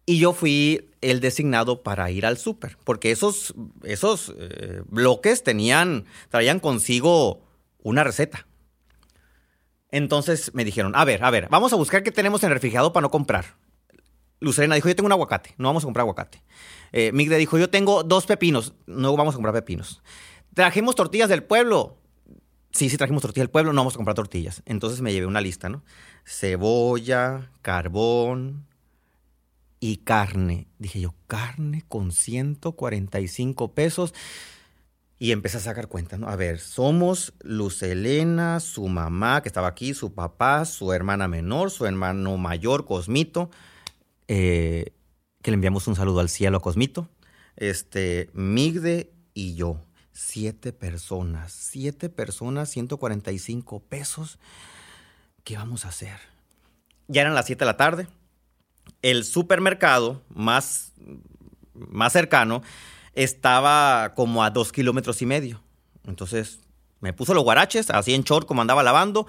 Y 0.04 0.18
yo 0.18 0.32
fui 0.32 0.90
el 1.00 1.20
designado 1.20 1.82
para 1.82 2.10
ir 2.10 2.24
al 2.24 2.38
súper, 2.38 2.78
porque 2.82 3.10
esos, 3.10 3.54
esos 3.84 4.34
eh, 4.38 4.82
bloques 4.86 5.44
tenían, 5.44 6.06
traían 6.30 6.60
consigo 6.60 7.42
una 7.82 8.02
receta. 8.04 8.47
Entonces 9.90 10.52
me 10.54 10.64
dijeron, 10.64 10.92
a 10.94 11.04
ver, 11.04 11.24
a 11.24 11.30
ver, 11.30 11.48
vamos 11.50 11.72
a 11.72 11.76
buscar 11.76 12.02
qué 12.02 12.12
tenemos 12.12 12.42
en 12.42 12.48
el 12.48 12.54
refrigerador 12.54 12.92
para 12.92 13.02
no 13.02 13.10
comprar. 13.10 13.56
Lucerena 14.40 14.74
dijo, 14.74 14.88
yo 14.88 14.94
tengo 14.94 15.06
un 15.06 15.12
aguacate, 15.12 15.54
no 15.58 15.68
vamos 15.68 15.82
a 15.82 15.86
comprar 15.86 16.02
aguacate. 16.02 16.42
Eh, 16.92 17.10
Migde 17.12 17.36
dijo, 17.38 17.58
yo 17.58 17.70
tengo 17.70 18.02
dos 18.04 18.26
pepinos, 18.26 18.74
no 18.86 19.16
vamos 19.16 19.34
a 19.34 19.36
comprar 19.36 19.54
pepinos. 19.54 20.02
Trajimos 20.54 20.94
tortillas 20.94 21.28
del 21.28 21.42
pueblo. 21.42 21.98
Sí, 22.70 22.90
sí, 22.90 22.96
trajimos 22.96 23.22
tortillas 23.22 23.44
del 23.44 23.50
pueblo, 23.50 23.72
no 23.72 23.80
vamos 23.80 23.94
a 23.94 23.96
comprar 23.96 24.14
tortillas. 24.14 24.62
Entonces 24.66 25.00
me 25.00 25.12
llevé 25.12 25.26
una 25.26 25.40
lista, 25.40 25.68
¿no? 25.68 25.82
Cebolla, 26.24 27.50
carbón 27.62 28.66
y 29.80 29.98
carne. 29.98 30.68
Dije 30.78 31.00
yo, 31.00 31.14
carne 31.26 31.84
con 31.88 32.12
145 32.12 33.74
pesos. 33.74 34.14
Y 35.20 35.32
empecé 35.32 35.56
a 35.56 35.60
sacar 35.60 35.88
cuentas, 35.88 36.20
¿no? 36.20 36.28
A 36.28 36.36
ver, 36.36 36.60
somos 36.60 37.32
Luz 37.40 37.82
Elena, 37.82 38.60
su 38.60 38.86
mamá 38.86 39.42
que 39.42 39.48
estaba 39.48 39.66
aquí, 39.66 39.92
su 39.92 40.14
papá, 40.14 40.64
su 40.64 40.92
hermana 40.92 41.26
menor, 41.26 41.72
su 41.72 41.86
hermano 41.86 42.36
mayor, 42.36 42.84
Cosmito, 42.84 43.50
eh, 44.28 44.92
que 45.42 45.50
le 45.50 45.56
enviamos 45.56 45.88
un 45.88 45.96
saludo 45.96 46.20
al 46.20 46.28
cielo 46.28 46.58
a 46.58 46.60
Cosmito, 46.60 47.08
este, 47.56 48.30
Migde 48.32 49.12
y 49.34 49.56
yo. 49.56 49.80
Siete 50.12 50.72
personas, 50.72 51.52
siete 51.52 52.08
personas, 52.08 52.70
145 52.70 53.80
pesos. 53.80 54.38
¿Qué 55.42 55.56
vamos 55.56 55.84
a 55.84 55.88
hacer? 55.88 56.18
Ya 57.08 57.22
eran 57.22 57.34
las 57.34 57.46
7 57.46 57.60
de 57.60 57.66
la 57.66 57.76
tarde. 57.76 58.08
El 59.02 59.24
supermercado 59.24 60.22
más, 60.28 60.92
más 61.74 62.12
cercano 62.12 62.62
estaba 63.18 64.14
como 64.14 64.44
a 64.44 64.50
dos 64.50 64.70
kilómetros 64.70 65.20
y 65.22 65.26
medio. 65.26 65.60
Entonces 66.06 66.60
me 67.00 67.12
puso 67.12 67.34
los 67.34 67.42
guaraches, 67.42 67.90
así 67.90 68.14
en 68.14 68.22
short 68.22 68.46
como 68.46 68.60
andaba 68.60 68.84
lavando, 68.84 69.26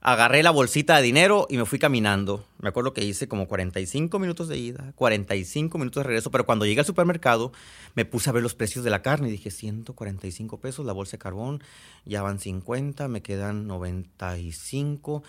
agarré 0.00 0.44
la 0.44 0.52
bolsita 0.52 0.96
de 0.96 1.02
dinero 1.02 1.48
y 1.50 1.56
me 1.56 1.64
fui 1.64 1.80
caminando. 1.80 2.44
Me 2.60 2.68
acuerdo 2.68 2.94
que 2.94 3.04
hice 3.04 3.26
como 3.26 3.48
45 3.48 4.20
minutos 4.20 4.46
de 4.46 4.58
ida, 4.58 4.92
45 4.94 5.78
minutos 5.78 6.02
de 6.02 6.06
regreso, 6.06 6.30
pero 6.30 6.46
cuando 6.46 6.64
llegué 6.64 6.80
al 6.80 6.86
supermercado 6.86 7.50
me 7.96 8.04
puse 8.04 8.30
a 8.30 8.32
ver 8.32 8.42
los 8.44 8.54
precios 8.54 8.84
de 8.84 8.90
la 8.90 9.02
carne 9.02 9.28
y 9.28 9.32
dije 9.32 9.50
145 9.50 10.60
pesos 10.60 10.86
la 10.86 10.92
bolsa 10.92 11.12
de 11.12 11.18
carbón, 11.18 11.60
ya 12.04 12.22
van 12.22 12.38
50, 12.38 13.08
me 13.08 13.20
quedan 13.20 13.66
95. 13.66 15.24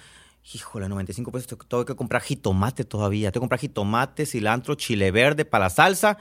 Híjole, 0.54 0.90
95 0.90 1.32
pesos, 1.32 1.58
tengo 1.68 1.86
que 1.86 1.96
comprar 1.96 2.22
jitomate 2.22 2.84
todavía. 2.84 3.32
Tengo 3.32 3.42
que 3.42 3.46
comprar 3.46 3.60
jitomate, 3.60 4.28
cilantro, 4.28 4.76
chile 4.76 5.10
verde 5.10 5.44
para 5.44 5.66
la 5.66 5.70
salsa. 5.72 6.20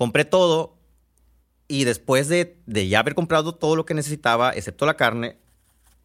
Compré 0.00 0.24
todo 0.24 0.78
y 1.68 1.84
después 1.84 2.26
de, 2.28 2.56
ya 2.66 3.00
haber 3.00 3.14
comprado 3.14 3.54
todo 3.54 3.76
lo 3.76 3.84
que 3.84 3.92
necesitaba, 3.92 4.50
excepto 4.50 4.86
la 4.86 4.96
carne, 4.96 5.36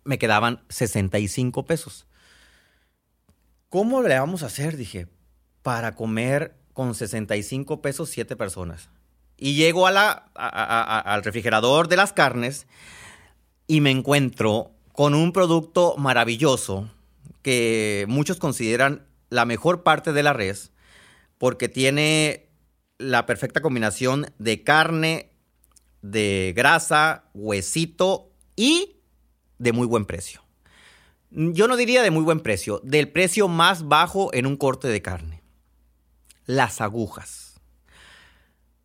me 0.04 0.18
quedaban 0.18 0.62
65 0.68 1.64
pesos. 1.66 2.06
¿Cómo 3.70 4.02
le 4.02 4.20
vamos 4.20 4.44
a 4.44 4.48
hacer? 4.48 4.75
Dije, 4.75 5.08
para 5.62 5.96
comer 5.96 6.58
con 6.74 6.94
65 6.94 7.82
pesos 7.82 8.10
siete 8.10 8.36
personas. 8.36 8.90
Y 9.38 9.56
llego 9.56 9.88
a 9.88 9.92
la, 9.92 10.12
al 10.36 11.24
refrigerador 11.24 11.88
de 11.88 11.96
las 11.96 12.12
carnes 12.12 12.68
y 13.66 13.80
me 13.80 13.92
encuentro 13.92 14.72
con 14.92 15.16
un 15.16 15.32
producto 15.32 15.96
maravilloso 15.96 16.92
que 17.44 18.04
muchos 18.10 18.40
consideran 18.40 19.08
la 19.30 19.46
mejor 19.46 19.84
parte 19.84 20.12
de 20.12 20.24
la 20.24 20.34
res 20.34 20.74
porque 21.38 21.70
tiene 21.70 22.45
la 22.98 23.25
perfecta 23.25 23.62
combinación 23.62 24.28
de 24.40 24.64
carne, 24.64 25.32
de 26.02 26.54
grasa, 26.56 27.25
huesito 27.34 28.32
y 28.56 28.98
de 29.58 29.74
muy 29.74 29.88
buen 29.88 30.06
precio. 30.06 30.42
Yo 31.32 31.68
no 31.68 31.75
diría 31.75 32.02
de 32.04 32.12
muy 32.12 32.24
buen 32.24 32.40
precio, 32.40 32.80
del 32.84 33.12
precio 33.12 33.48
más 33.48 33.88
bajo 33.88 34.34
en 34.34 34.46
un 34.46 34.56
corte 34.56 34.88
de 34.88 35.02
carne. 35.02 35.44
Las 36.46 36.80
agujas. 36.80 37.60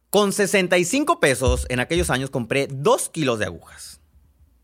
Con 0.08 0.32
65 0.32 1.20
pesos 1.20 1.66
en 1.68 1.78
aquellos 1.78 2.10
años 2.10 2.30
compré 2.30 2.66
2 2.66 3.10
kilos 3.10 3.38
de 3.38 3.44
agujas. 3.44 4.00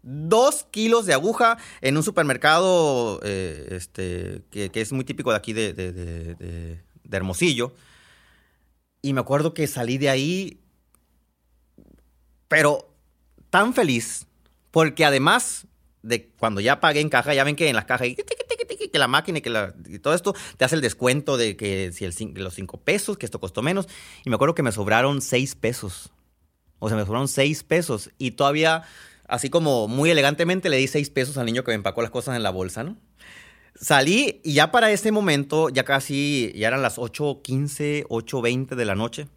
2 0.03 0.67
kilos 0.71 1.07
de 1.07 1.13
aguja 1.13 1.59
en 1.83 1.97
un 1.97 2.03
supermercado 2.03 3.21
eh, 3.23 3.69
este, 3.71 4.43
que, 4.51 4.71
es 4.75 4.93
muy 4.93 5.05
típico 5.05 5.31
de 5.31 5.37
aquí 5.37 5.53
de, 5.53 5.73
de 5.73 6.81
Hermosillo. 7.13 7.73
Y 9.03 9.13
me 9.13 9.21
acuerdo 9.21 9.55
que 9.55 9.67
salí 9.67 9.99
de 9.99 10.09
ahí, 10.09 10.61
pero 12.49 12.95
tan 13.51 13.75
feliz, 13.75 14.27
porque 14.71 15.05
además 15.05 15.67
de 16.03 16.29
cuando 16.39 16.61
ya 16.61 16.81
pagué 16.81 17.01
en 17.01 17.09
caja, 17.09 17.35
ya 17.35 17.45
ven 17.45 17.57
que 17.57 17.69
en 17.69 17.77
las 17.77 17.85
cajas, 17.85 18.09
que 18.91 18.99
la 18.99 19.09
máquina 19.09 19.39
y 19.39 19.41
que 19.43 19.51
la, 19.51 19.75
todo 20.03 20.15
esto 20.15 20.35
te 20.57 20.65
hace 20.65 20.77
el 20.77 20.81
descuento 20.81 21.37
de 21.37 21.57
que 21.57 21.93
si 21.93 22.05
el, 22.05 22.15
los 22.35 22.55
cinco 22.55 22.79
pesos, 22.79 23.19
que 23.19 23.27
esto 23.27 23.41
costó 23.41 23.63
menos. 23.63 23.89
Y 24.25 24.31
me 24.31 24.37
acuerdo 24.37 24.55
que 24.55 24.63
me 24.63 24.73
sobraron 24.73 25.21
seis 25.21 25.55
pesos. 25.55 26.11
O 26.79 26.89
sea, 26.89 26.97
me 26.97 27.05
sobraron 27.05 27.29
seis 27.29 27.63
pesos. 27.63 28.11
Y 28.19 28.33
todavía, 28.33 28.85
así 29.27 29.51
como 29.51 29.89
muy 29.89 30.11
elegantemente, 30.11 30.69
le 30.69 30.77
di 30.77 30.89
seis 30.89 31.11
pesos 31.11 31.37
al 31.37 31.47
niño 31.47 31.65
que 31.65 31.71
me 31.71 31.77
empacó 31.77 32.03
las 32.03 32.11
cosas 32.11 32.37
en 32.37 32.43
la 32.43 32.51
bolsa, 32.51 32.85
¿no? 32.85 32.97
Salí 33.81 34.41
y 34.43 34.55
ya 34.55 34.71
para 34.71 34.91
ese 34.91 35.13
momento, 35.13 35.69
ya 35.69 35.85
casi, 35.85 36.53
ya 36.55 36.69
eran 36.69 36.83
las 36.83 36.99
8.15, 36.99 38.07
8.20 38.07 38.75
de 38.75 38.85
la 38.85 38.95
noche. 38.95 39.29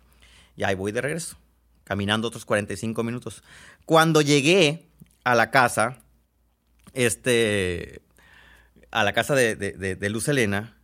Y 0.56 0.64
ahí 0.64 0.76
voy 0.76 0.92
de 0.92 1.02
regreso, 1.02 1.38
caminando 1.84 2.28
otros 2.28 2.46
45 2.46 3.04
minutos. 3.04 3.44
Cuando 3.86 4.22
llegué 4.22 4.88
a 5.24 5.36
la 5.36 5.52
casa, 5.52 5.98
este, 6.94 8.02
a 8.92 9.04
la 9.04 9.14
casa 9.14 9.36
de, 9.36 9.56
de, 9.56 10.10
Luz 10.10 10.28
Helena, 10.28 10.78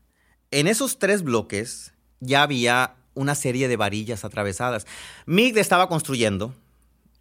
en 0.52 0.68
esos 0.68 1.00
tres 1.00 1.24
bloques 1.24 1.94
ya 2.20 2.44
había 2.44 2.96
una 3.14 3.36
serie 3.36 3.68
de 3.68 3.78
varillas 3.78 4.26
atravesadas. 4.26 4.86
Mig 5.26 5.58
estaba 5.58 5.88
construyendo 5.88 6.56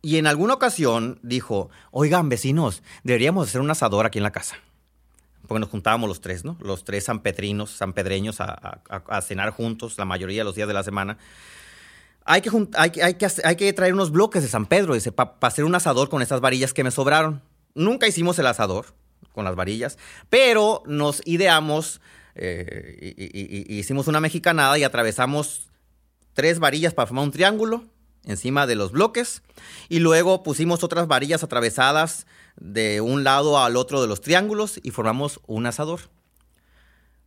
y 0.03 0.19
en 0.19 0.27
alguna 0.27 0.55
ocasión 0.55 1.21
dijo, 1.23 1.71
oigan 1.93 2.29
vecinos, 2.29 2.83
deberíamos 3.05 3.49
hacer 3.49 3.61
un 3.61 3.71
asador 3.71 4.05
aquí 4.05 4.19
en 4.19 4.25
la 4.25 4.33
casa. 4.33 4.57
Porque 5.47 5.61
nos 5.61 5.69
juntábamos 5.69 6.09
los 6.09 6.21
tres, 6.21 6.45
¿no? 6.45 6.57
Los 6.61 6.85
tres 6.85 7.05
sanpedrinos, 7.05 7.71
sanpedreños 7.71 8.41
a, 8.41 8.81
cenar 9.23 9.51
juntos 9.51 9.99
la 9.99 10.05
mayoría 10.05 10.41
de 10.41 10.45
los 10.45 10.55
días 10.55 10.69
de 10.69 10.75
la 10.75 10.83
semana. 10.83 11.19
Hay 12.25 12.41
que, 12.41 12.51
hay, 12.77 12.91
que, 12.91 13.29
hay 13.45 13.57
que 13.57 13.73
traer 13.75 13.93
unos 13.93 14.11
bloques 14.11 14.43
de 14.43 14.49
San 14.49 14.67
Pedro, 14.67 14.95
para 15.15 15.37
hacer 15.43 15.65
un 15.65 15.75
asador 15.75 16.09
con 16.09 16.23
esas 16.23 16.41
varillas 16.41 16.73
que 16.73 16.83
me 16.83 16.91
sobraron. 16.91 17.43
Nunca 17.75 18.09
hicimos 18.09 18.39
el 18.39 18.47
asador 18.47 18.87
con 19.33 19.45
las 19.45 19.57
varillas, 19.57 19.99
pero 20.31 20.83
nos 20.87 21.21
ideamos, 21.27 22.01
eh, 22.35 23.15
y, 23.17 23.79
hicimos 23.79 24.07
una 24.07 24.21
mexicanada 24.21 24.79
y 24.79 24.85
atravesamos 24.85 25.69
tres 26.33 26.59
varillas 26.59 26.95
para 26.95 27.07
formar 27.07 27.25
un 27.25 27.33
triángulo 27.33 27.85
encima 28.25 28.67
de 28.67 28.75
los 28.75 28.93
bloques 28.93 29.43
y 29.89 29.99
luego 29.99 30.43
pusimos 30.43 30.83
otras 30.83 31.07
varillas 31.07 31.43
atravesadas 31.43 32.27
de 32.57 33.01
un 33.01 33.25
lado 33.25 33.59
al 33.59 33.77
otro 33.77 34.01
de 34.01 34.09
los 34.09 34.21
triángulos 34.21 34.81
y 34.83 34.91
formamos 34.91 35.41
un 35.47 35.67
asador. 35.67 36.01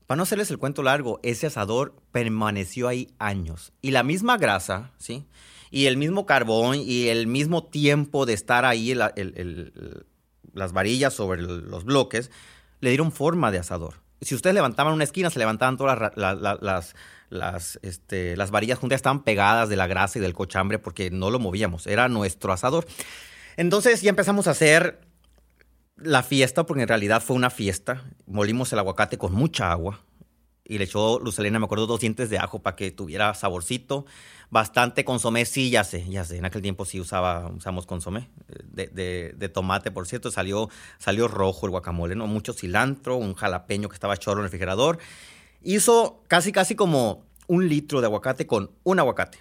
Para 0.06 0.18
no 0.18 0.24
hacerles 0.24 0.50
el 0.52 0.58
cuento 0.58 0.84
largo, 0.84 1.20
ese 1.22 1.48
asador 1.48 1.96
permaneció 2.12 2.88
ahí 2.88 3.10
años 3.20 3.74
y 3.82 3.92
la 3.92 4.04
misma 4.04 4.38
grasa, 4.38 4.92
¿sí? 4.98 5.26
Y 5.70 5.88
el 5.88 5.98
mismo 5.98 6.26
carbón 6.26 6.78
y 6.80 7.10
el 7.10 7.28
mismo 7.28 7.66
tiempo 7.66 8.26
de 8.26 8.34
estar 8.34 8.64
ahí 8.64 8.96
las 8.96 10.72
varillas 10.72 11.14
sobre 11.14 11.42
los 11.42 11.84
bloques, 11.84 12.32
le 12.80 12.90
dieron 12.90 13.12
forma 13.12 13.52
de 13.52 13.60
asador. 13.60 13.96
Si 14.22 14.34
ustedes 14.34 14.54
levantaban 14.54 14.94
una 14.94 15.04
esquina, 15.04 15.30
se 15.30 15.40
levantaban 15.40 15.76
todas 15.76 16.12
las, 16.16 16.96
las, 17.30 17.80
este, 17.82 18.38
las 18.38 18.50
varillas 18.50 18.80
juntas, 18.80 18.96
estaban 18.96 19.24
pegadas 19.24 19.68
de 19.68 19.76
la 19.76 19.88
grasa 19.88 20.20
y 20.20 20.22
del 20.22 20.34
cochambre 20.34 20.80
porque 20.80 21.12
no 21.12 21.30
lo 21.30 21.40
movíamos, 21.40 21.86
era 21.86 22.08
nuestro 22.08 22.54
asador. 22.54 22.88
Entonces 23.58 24.02
ya 24.02 24.10
empezamos 24.10 24.48
a 24.48 24.52
hacer 24.52 25.02
la 25.98 26.24
fiesta, 26.24 26.66
porque 26.66 26.84
en 26.84 26.88
realidad 26.88 27.22
fue 27.22 27.36
una 27.36 27.50
fiesta. 27.50 28.04
Molimos 28.26 28.72
el 28.74 28.80
aguacate 28.80 29.18
con 29.18 29.34
mucha 29.34 29.72
agua 29.72 30.00
y 30.64 30.78
le 30.78 30.84
echó 30.84 31.20
Lucelena, 31.20 31.60
me 31.60 31.66
acuerdo, 31.66 31.88
dos 31.88 32.02
dientes 32.02 32.30
de 32.30 32.38
ajo 32.38 32.60
para 32.60 32.76
que 32.76 32.92
tuviera 32.92 33.34
saborcito 33.34 34.06
bastante 34.50 35.04
consomé, 35.04 35.46
sí, 35.46 35.70
ya 35.70 35.84
sé, 35.84 36.06
ya 36.10 36.24
sé. 36.24 36.38
En 36.38 36.46
aquel 36.46 36.62
tiempo 36.62 36.86
sí 36.86 37.00
usaba, 37.00 37.48
usamos 37.50 37.86
consomé. 37.86 38.30
De, 38.64 39.34
de, 39.36 39.50
tomate, 39.50 39.92
por 39.92 40.08
cierto, 40.08 40.32
salió, 40.32 40.70
salió 41.00 41.28
rojo 41.28 41.66
el 41.66 41.72
guacamole, 41.72 42.16
¿no? 42.16 42.28
Mucho 42.28 42.54
cilantro, 42.54 43.16
un 43.18 43.34
jalapeño 43.34 43.90
que 43.90 43.96
estaba 43.96 44.18
chorro 44.18 44.40
en 44.40 44.46
el 44.46 44.52
refrigerador. 44.52 45.00
Hizo 45.64 46.24
casi, 46.28 46.52
casi 46.52 46.76
como 46.76 47.26
un 47.48 47.68
litro 47.68 48.02
de 48.02 48.08
aguacate 48.08 48.48
con 48.48 48.72
un 48.84 49.00
aguacate. 49.00 49.40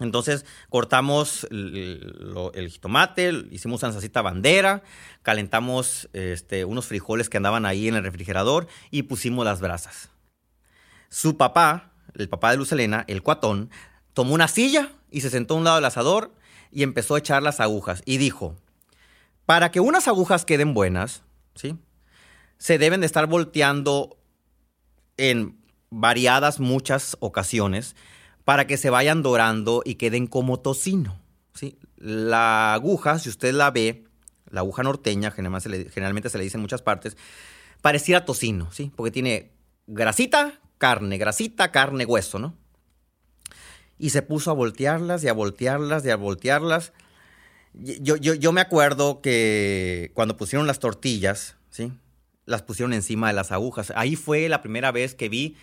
Entonces 0.00 0.44
cortamos 0.70 1.46
el, 1.50 2.68
jitomate, 2.70 3.32
hicimos 3.50 3.82
una 3.82 4.22
bandera, 4.22 4.82
calentamos 5.22 6.08
este, 6.12 6.64
unos 6.64 6.86
frijoles 6.86 7.28
que 7.28 7.36
andaban 7.36 7.64
ahí 7.64 7.86
en 7.86 7.94
el 7.94 8.02
refrigerador 8.02 8.66
y 8.90 9.04
pusimos 9.04 9.44
las 9.44 9.60
brasas. 9.60 10.10
Su 11.10 11.36
papá, 11.36 11.92
el 12.14 12.28
papá 12.28 12.50
de 12.50 12.56
Lucelena, 12.56 13.04
el 13.06 13.22
cuatón, 13.22 13.70
tomó 14.14 14.34
una 14.34 14.48
silla 14.48 14.90
y 15.12 15.20
se 15.20 15.30
sentó 15.30 15.54
a 15.54 15.58
un 15.58 15.64
lado 15.64 15.76
del 15.76 15.84
asador 15.84 16.34
y 16.72 16.82
empezó 16.82 17.14
a 17.14 17.18
echar 17.20 17.44
las 17.44 17.60
agujas 17.60 18.02
y 18.04 18.16
dijo, 18.16 18.56
para 19.46 19.70
que 19.70 19.78
unas 19.78 20.08
agujas 20.08 20.44
queden 20.44 20.74
buenas, 20.74 21.22
¿sí? 21.54 21.76
Se 22.58 22.78
deben 22.78 23.00
de 23.00 23.06
estar 23.06 23.26
volteando 23.28 24.16
en 25.16 25.56
variadas 25.90 26.58
muchas 26.58 27.16
ocasiones 27.20 27.94
para 28.44 28.66
que 28.66 28.76
se 28.76 28.90
vayan 28.90 29.22
dorando 29.22 29.82
y 29.84 29.94
queden 29.94 30.26
como 30.26 30.60
tocino, 30.60 31.18
¿sí? 31.54 31.78
La 31.96 32.74
aguja, 32.74 33.18
si 33.18 33.28
usted 33.28 33.52
la 33.54 33.70
ve, 33.70 34.04
la 34.50 34.60
aguja 34.60 34.82
norteña, 34.82 35.30
generalmente 35.30 35.62
se 35.62 35.68
le, 35.68 35.90
generalmente 35.90 36.28
se 36.28 36.38
le 36.38 36.44
dice 36.44 36.56
en 36.56 36.62
muchas 36.62 36.82
partes, 36.82 37.16
pareciera 37.80 38.24
tocino, 38.24 38.70
¿sí? 38.72 38.92
Porque 38.94 39.10
tiene 39.10 39.52
grasita, 39.86 40.60
carne, 40.78 41.18
grasita, 41.18 41.72
carne, 41.72 42.04
hueso, 42.04 42.38
¿no? 42.38 42.54
y 43.98 44.10
se 44.10 44.22
puso 44.22 44.50
a 44.50 44.54
voltearlas 44.54 45.24
y 45.24 45.28
a 45.28 45.32
voltearlas 45.32 46.04
y 46.04 46.10
a 46.10 46.16
voltearlas. 46.16 46.92
Yo, 47.72 48.16
yo, 48.16 48.34
yo 48.34 48.52
me 48.52 48.60
acuerdo 48.60 49.20
que 49.20 50.10
cuando 50.14 50.36
pusieron 50.36 50.66
las 50.66 50.78
tortillas, 50.78 51.56
¿sí? 51.70 51.92
Las 52.44 52.62
pusieron 52.62 52.92
encima 52.92 53.28
de 53.28 53.34
las 53.34 53.52
agujas. 53.52 53.92
Ahí 53.96 54.16
fue 54.16 54.48
la 54.48 54.62
primera 54.62 54.92
vez 54.92 55.14
que 55.14 55.28
vi 55.28 55.56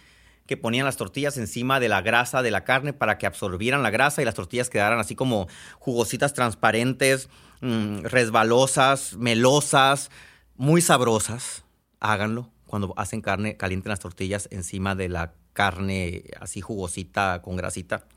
que 0.45 0.57
ponían 0.57 0.85
las 0.85 0.97
tortillas 0.97 1.37
encima 1.37 1.79
de 1.79 1.89
la 1.89 2.01
grasa 2.01 2.41
de 2.41 2.51
la 2.51 2.63
carne 2.63 2.93
para 2.93 3.17
que 3.17 3.25
absorbieran 3.25 3.83
la 3.83 3.89
grasa 3.89 4.21
y 4.21 4.25
las 4.25 4.35
tortillas 4.35 4.69
quedaran 4.69 4.99
así 4.99 5.15
como 5.15 5.47
jugositas 5.79 6.33
transparentes, 6.33 7.29
mm, 7.61 8.03
resbalosas, 8.03 9.15
melosas, 9.17 10.11
muy 10.55 10.81
sabrosas. 10.81 11.63
Háganlo 11.99 12.49
cuando 12.67 12.93
hacen 12.97 13.21
carne, 13.21 13.57
calienten 13.57 13.89
las 13.89 13.99
tortillas 13.99 14.47
encima 14.51 14.95
de 14.95 15.09
la 15.09 15.33
carne 15.53 16.23
así 16.39 16.61
jugosita 16.61 17.41
con 17.41 17.55
grasita. 17.55 18.07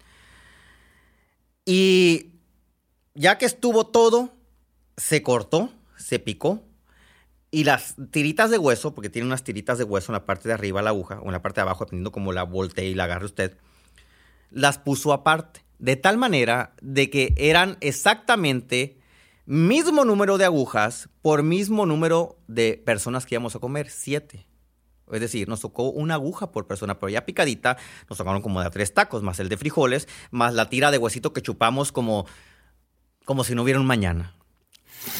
Y 1.64 2.34
ya 3.14 3.38
que 3.38 3.46
estuvo 3.46 3.86
todo, 3.86 4.32
se 4.96 5.22
cortó, 5.22 5.70
se 5.96 6.18
picó. 6.18 6.62
Y 7.54 7.62
las 7.62 7.94
tiritas 8.10 8.50
de 8.50 8.58
hueso, 8.58 8.96
porque 8.96 9.10
tiene 9.10 9.26
unas 9.26 9.44
tiritas 9.44 9.78
de 9.78 9.84
hueso 9.84 10.10
en 10.10 10.14
la 10.14 10.24
parte 10.24 10.48
de 10.48 10.54
arriba 10.54 10.82
la 10.82 10.90
aguja 10.90 11.20
o 11.20 11.26
en 11.26 11.30
la 11.30 11.40
parte 11.40 11.60
de 11.60 11.62
abajo, 11.62 11.84
dependiendo 11.84 12.10
cómo 12.10 12.32
la 12.32 12.42
voltee 12.42 12.86
y 12.88 12.94
la 12.94 13.04
agarre 13.04 13.26
usted, 13.26 13.56
las 14.50 14.78
puso 14.78 15.12
aparte. 15.12 15.64
De 15.78 15.94
tal 15.94 16.18
manera 16.18 16.74
de 16.82 17.10
que 17.10 17.32
eran 17.36 17.76
exactamente 17.80 18.98
mismo 19.46 20.04
número 20.04 20.36
de 20.36 20.46
agujas 20.46 21.08
por 21.22 21.44
mismo 21.44 21.86
número 21.86 22.40
de 22.48 22.82
personas 22.84 23.24
que 23.24 23.36
íbamos 23.36 23.54
a 23.54 23.60
comer, 23.60 23.88
siete. 23.88 24.48
Es 25.12 25.20
decir, 25.20 25.48
nos 25.48 25.60
tocó 25.60 25.90
una 25.90 26.14
aguja 26.14 26.50
por 26.50 26.66
persona, 26.66 26.98
pero 26.98 27.10
ya 27.10 27.24
picadita, 27.24 27.76
nos 28.08 28.18
tocaron 28.18 28.42
como 28.42 28.62
de 28.62 28.66
a 28.66 28.70
tres 28.70 28.92
tacos, 28.92 29.22
más 29.22 29.38
el 29.38 29.48
de 29.48 29.58
frijoles, 29.58 30.08
más 30.32 30.54
la 30.54 30.68
tira 30.68 30.90
de 30.90 30.98
huesito 30.98 31.32
que 31.32 31.40
chupamos 31.40 31.92
como, 31.92 32.26
como 33.24 33.44
si 33.44 33.54
no 33.54 33.62
hubiera 33.62 33.78
un 33.78 33.86
mañana. 33.86 34.34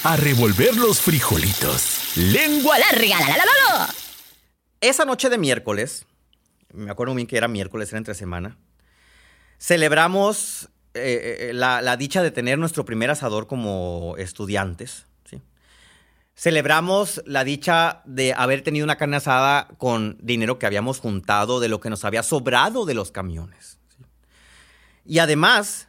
A 0.04 0.16
revolver 0.16 0.76
los 0.76 1.00
frijolitos. 1.00 2.16
Lengua 2.16 2.78
larga. 2.78 3.20
La, 3.20 3.36
la, 3.36 3.44
la, 3.44 3.94
Esa 4.80 5.04
noche 5.04 5.28
de 5.28 5.38
miércoles, 5.38 6.06
me 6.72 6.90
acuerdo 6.90 7.14
bien 7.14 7.26
que 7.26 7.36
era 7.36 7.48
miércoles, 7.48 7.88
era 7.90 7.98
entre 7.98 8.14
semana, 8.14 8.58
celebramos 9.58 10.68
eh, 10.94 11.48
eh, 11.50 11.52
la, 11.54 11.82
la, 11.82 11.96
dicha 11.96 12.22
de 12.22 12.30
tener 12.30 12.58
nuestro 12.58 12.84
primer 12.84 13.10
asador 13.10 13.46
como 13.46 14.14
estudiantes. 14.18 15.06
Celebramos 16.36 17.22
la 17.26 17.44
dicha 17.44 18.02
de 18.04 18.34
haber 18.34 18.62
tenido 18.62 18.84
una 18.84 18.96
carne 18.96 19.16
asada 19.16 19.68
con 19.78 20.18
dinero 20.20 20.58
que 20.58 20.66
habíamos 20.66 20.98
juntado 20.98 21.60
de 21.60 21.68
lo 21.68 21.78
que 21.78 21.90
nos 21.90 22.04
había 22.04 22.24
sobrado 22.24 22.86
de 22.86 22.94
los 22.94 23.12
camiones. 23.12 23.78
Y 25.04 25.20
además, 25.20 25.86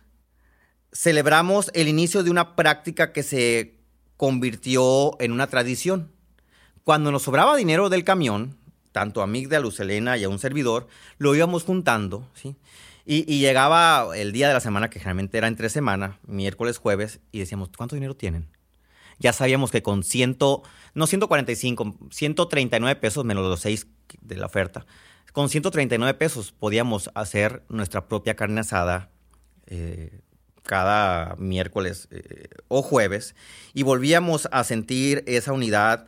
celebramos 0.93 1.71
el 1.73 1.87
inicio 1.87 2.21
de 2.21 2.29
una 2.29 2.55
práctica 2.55 3.11
que 3.11 3.23
se 3.23 3.74
convirtió 4.17 5.19
en 5.21 5.31
una 5.31 5.47
tradición. 5.47 6.11
Cuando 6.83 7.11
nos 7.11 7.23
sobraba 7.23 7.55
dinero 7.55 7.89
del 7.89 8.03
camión, 8.03 8.57
tanto 8.91 9.21
a 9.21 9.27
Migda, 9.27 9.57
a 9.57 9.59
Lucelena 9.59 10.17
y 10.17 10.23
a 10.23 10.29
un 10.29 10.39
servidor, 10.39 10.87
lo 11.17 11.35
íbamos 11.35 11.63
juntando, 11.63 12.29
¿sí? 12.33 12.55
Y, 13.07 13.31
y, 13.31 13.39
llegaba 13.39 14.17
el 14.17 14.31
día 14.31 14.47
de 14.47 14.55
la 14.55 14.59
semana, 14.59 14.89
que 14.89 14.97
generalmente 14.97 15.37
era 15.37 15.47
entre 15.47 15.69
semana, 15.69 16.17
miércoles, 16.25 16.79
jueves, 16.79 17.19
y 17.31 17.37
decíamos, 17.37 17.69
¿cuánto 17.77 17.95
dinero 17.95 18.15
tienen? 18.15 18.49
ya 19.19 19.33
sabíamos 19.33 19.71
que 19.71 19.81
con 19.81 20.03
ciento, 20.03 20.63
no 20.93 21.07
145, 21.07 21.95
139 22.11 22.99
pesos 22.99 23.25
menos 23.25 23.43
los 23.43 23.59
6 23.61 23.87
de 24.21 24.35
la 24.35 24.45
oferta, 24.45 24.85
con 25.31 25.49
139 25.49 26.13
pesos 26.17 26.51
podíamos 26.51 27.09
hacer 27.13 27.63
nuestra 27.69 28.07
propia 28.07 28.35
carne 28.35 28.61
asada 28.61 29.11
eh, 29.67 30.21
cada 30.65 31.35
miércoles 31.37 32.07
eh, 32.11 32.47
o 32.67 32.81
jueves 32.81 33.35
y 33.73 33.83
volvíamos 33.83 34.47
a 34.51 34.63
sentir 34.63 35.23
esa 35.27 35.53
unidad 35.53 36.07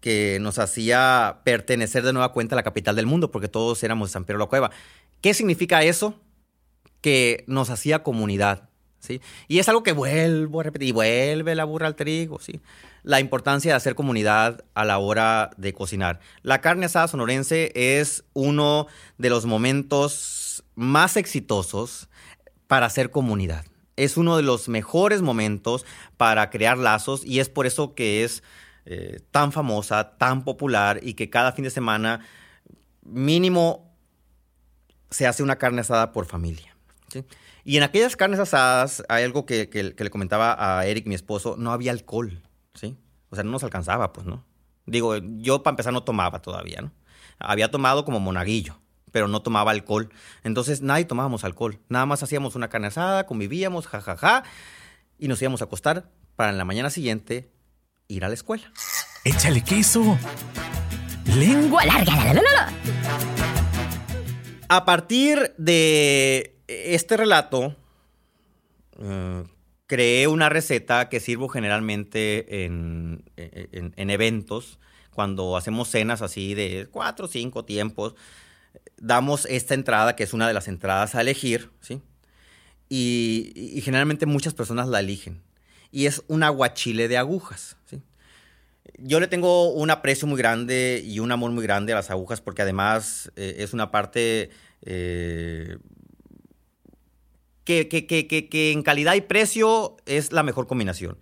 que 0.00 0.38
nos 0.40 0.58
hacía 0.58 1.40
pertenecer 1.44 2.02
de 2.02 2.12
nueva 2.12 2.32
cuenta 2.32 2.54
a 2.54 2.56
la 2.56 2.62
capital 2.62 2.96
del 2.96 3.06
mundo, 3.06 3.30
porque 3.30 3.48
todos 3.48 3.82
éramos 3.82 4.10
San 4.10 4.24
Pedro 4.24 4.38
la 4.38 4.46
Cueva. 4.46 4.70
¿Qué 5.20 5.34
significa 5.34 5.82
eso? 5.82 6.20
Que 7.00 7.44
nos 7.46 7.70
hacía 7.70 8.02
comunidad, 8.02 8.68
y 9.48 9.58
es 9.58 9.68
algo 9.68 9.82
que 9.82 9.92
vuelvo 9.92 10.60
a 10.60 10.64
repetir, 10.64 10.88
y 10.88 10.92
vuelve 10.92 11.54
la 11.54 11.64
burra 11.64 11.86
al 11.86 11.96
trigo, 11.96 12.40
¿sí? 12.40 12.60
La 13.02 13.20
importancia 13.20 13.72
de 13.72 13.76
hacer 13.76 13.94
comunidad 13.94 14.64
a 14.74 14.84
la 14.84 14.98
hora 14.98 15.50
de 15.56 15.72
cocinar. 15.72 16.20
La 16.42 16.60
carne 16.60 16.86
asada 16.86 17.08
sonorense 17.08 17.72
es 17.74 18.24
uno 18.32 18.88
de 19.18 19.30
los 19.30 19.46
momentos 19.46 20.64
más 20.74 21.16
exitosos 21.16 22.08
para 22.66 22.86
hacer 22.86 23.10
comunidad. 23.10 23.64
Es 23.96 24.16
uno 24.16 24.36
de 24.36 24.42
los 24.42 24.68
mejores 24.68 25.22
momentos 25.22 25.84
para 26.16 26.50
crear 26.50 26.78
lazos 26.78 27.24
y 27.24 27.40
es 27.40 27.48
por 27.48 27.66
eso 27.66 27.94
que 27.94 28.24
es 28.24 28.42
eh, 28.84 29.20
tan 29.30 29.52
famosa, 29.52 30.16
tan 30.16 30.44
popular 30.44 31.00
y 31.02 31.14
que 31.14 31.30
cada 31.30 31.52
fin 31.52 31.64
de 31.64 31.70
semana 31.70 32.20
mínimo 33.02 33.96
se 35.10 35.26
hace 35.26 35.42
una 35.42 35.56
carne 35.56 35.80
asada 35.80 36.12
por 36.12 36.26
familia. 36.26 36.76
Y 37.64 37.76
en 37.76 37.82
aquellas 37.82 38.14
carnes 38.14 38.38
asadas, 38.38 39.02
hay 39.08 39.24
algo 39.24 39.44
que, 39.46 39.94
le 39.96 40.10
comentaba 40.10 40.78
a 40.78 40.86
Eric, 40.86 41.06
mi 41.06 41.14
esposo, 41.14 41.56
no 41.58 41.72
había 41.72 41.90
alcohol, 41.90 42.42
¿sí? 42.74 42.96
O 43.30 43.34
sea, 43.34 43.42
no 43.42 43.50
nos 43.50 43.64
alcanzaba, 43.64 44.12
pues, 44.12 44.26
¿no? 44.26 44.44
Digo, 44.86 45.16
yo 45.16 45.64
para 45.64 45.72
empezar 45.72 45.92
no 45.92 46.04
tomaba 46.04 46.40
todavía, 46.40 46.80
¿no? 46.80 46.92
Había 47.38 47.70
tomado 47.70 48.04
como 48.04 48.20
monaguillo, 48.20 48.78
pero 49.12 49.28
no 49.28 49.42
tomaba 49.42 49.70
alcohol. 49.70 50.10
Entonces 50.44 50.82
nadie 50.82 51.04
tomábamos 51.04 51.44
alcohol. 51.44 51.78
Nada 51.88 52.06
más 52.06 52.22
hacíamos 52.22 52.54
una 52.54 52.68
carne 52.68 52.88
asada, 52.88 53.26
convivíamos, 53.26 53.86
jajaja, 53.86 54.44
y 55.18 55.28
nos 55.28 55.40
íbamos 55.40 55.62
a 55.62 55.64
acostar 55.64 56.10
para 56.36 56.50
en 56.50 56.58
la 56.58 56.64
mañana 56.64 56.90
siguiente 56.90 57.50
ir 58.08 58.24
a 58.24 58.28
la 58.28 58.34
escuela. 58.34 58.72
Échale 59.24 59.62
queso. 59.62 60.18
Lengua 61.26 61.84
larga. 61.84 62.34
La, 62.34 62.42
la, 62.42 62.72
a 64.68 64.84
partir 64.84 65.54
de 65.58 66.56
este 66.66 67.16
relato, 67.16 67.76
eh, 68.98 69.44
creé 69.86 70.26
una 70.26 70.48
receta 70.48 71.08
que 71.08 71.20
sirvo 71.20 71.48
generalmente 71.48 72.64
en, 72.64 73.22
eventos, 73.36 74.78
cuando 75.12 75.56
hacemos 75.56 75.88
cenas 75.88 76.20
así 76.20 76.54
de 76.54 76.88
cuatro 76.90 77.26
o 77.26 77.28
cinco 77.28 77.64
tiempos, 77.64 78.14
damos 78.96 79.46
esta 79.46 79.74
entrada, 79.74 80.16
que 80.16 80.24
es 80.24 80.32
una 80.32 80.48
de 80.48 80.54
las 80.54 80.68
entradas 80.68 81.14
a 81.14 81.20
elegir, 81.20 81.70
¿sí? 81.80 82.02
Y, 82.88 83.80
generalmente 83.82 84.26
muchas 84.26 84.54
personas 84.54 84.88
la 84.88 85.00
eligen. 85.00 85.42
Y 85.90 86.06
es 86.06 86.22
un 86.28 86.42
aguachile 86.42 87.08
de 87.08 87.18
agujas, 87.18 87.76
¿sí? 87.86 88.02
Yo 88.98 89.20
le 89.20 89.26
tengo 89.26 89.72
un 89.72 89.90
aprecio 89.90 90.26
muy 90.28 90.38
grande 90.38 91.02
y 91.04 91.18
un 91.18 91.32
amor 91.32 91.50
muy 91.50 91.62
grande 91.62 91.92
a 91.92 91.96
las 91.96 92.10
agujas 92.10 92.40
porque 92.40 92.62
además 92.62 93.30
eh, 93.36 93.56
es 93.58 93.74
una 93.74 93.90
parte 93.90 94.50
eh, 94.82 95.76
que, 97.64 98.72
en 98.72 98.82
calidad 98.82 99.14
y 99.14 99.20
precio 99.20 99.96
es 100.06 100.32
la 100.32 100.42
mejor 100.42 100.66
combinación. 100.66 101.18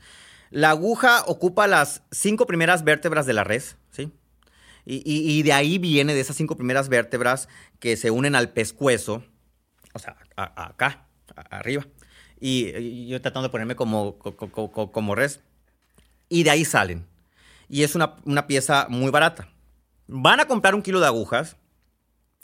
La 0.51 0.71
aguja 0.71 1.25
ocupa 1.27 1.67
las 1.67 2.03
cinco 2.13 2.47
primeras 2.47 2.85
vértebras 2.85 3.27
de 3.27 3.33
la 3.33 3.43
res, 3.43 3.77
¿sí? 3.91 4.13
Y, 4.87 5.43
de 5.43 5.53
ahí 5.53 5.79
viene, 5.79 6.15
de 6.15 6.21
esas 6.21 6.37
cinco 6.37 6.57
primeras 6.57 6.89
vértebras 6.91 7.49
que 7.79 7.97
se 7.97 8.11
unen 8.11 8.35
al 8.35 8.51
pescuezo, 8.51 9.25
o 9.95 9.99
sea, 9.99 10.17
acá, 10.37 11.07
arriba. 11.51 11.87
Y, 12.39 13.07
yo 13.07 13.21
tratando 13.23 13.49
de 13.49 13.53
ponerme 13.53 13.77
como, 13.77 14.19
como, 14.19 15.15
res. 15.15 15.41
Y 16.29 16.43
de 16.43 16.51
ahí 16.51 16.65
salen. 16.65 17.07
Y 17.69 17.83
es 17.83 17.95
una, 17.95 18.17
una 18.25 18.47
pieza 18.47 18.87
muy 18.91 19.11
barata. 19.11 19.49
Van 20.07 20.41
a 20.41 20.45
comprar 20.45 20.75
un 20.75 20.83
kilo 20.83 21.01
de 21.01 21.07
agujas 21.07 21.57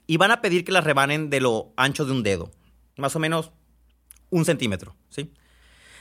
y 0.06 0.16
van 0.16 0.30
a 0.30 0.40
pedir 0.40 0.64
que 0.64 0.72
las 0.72 0.84
rebanen 0.84 1.28
de 1.28 1.40
lo 1.40 1.74
ancho 1.76 2.06
de 2.06 2.12
un 2.12 2.22
dedo. 2.22 2.50
Más 2.96 3.14
o 3.16 3.18
menos 3.18 3.52
un 4.30 4.46
centímetro, 4.46 4.96
¿sí? 5.10 5.32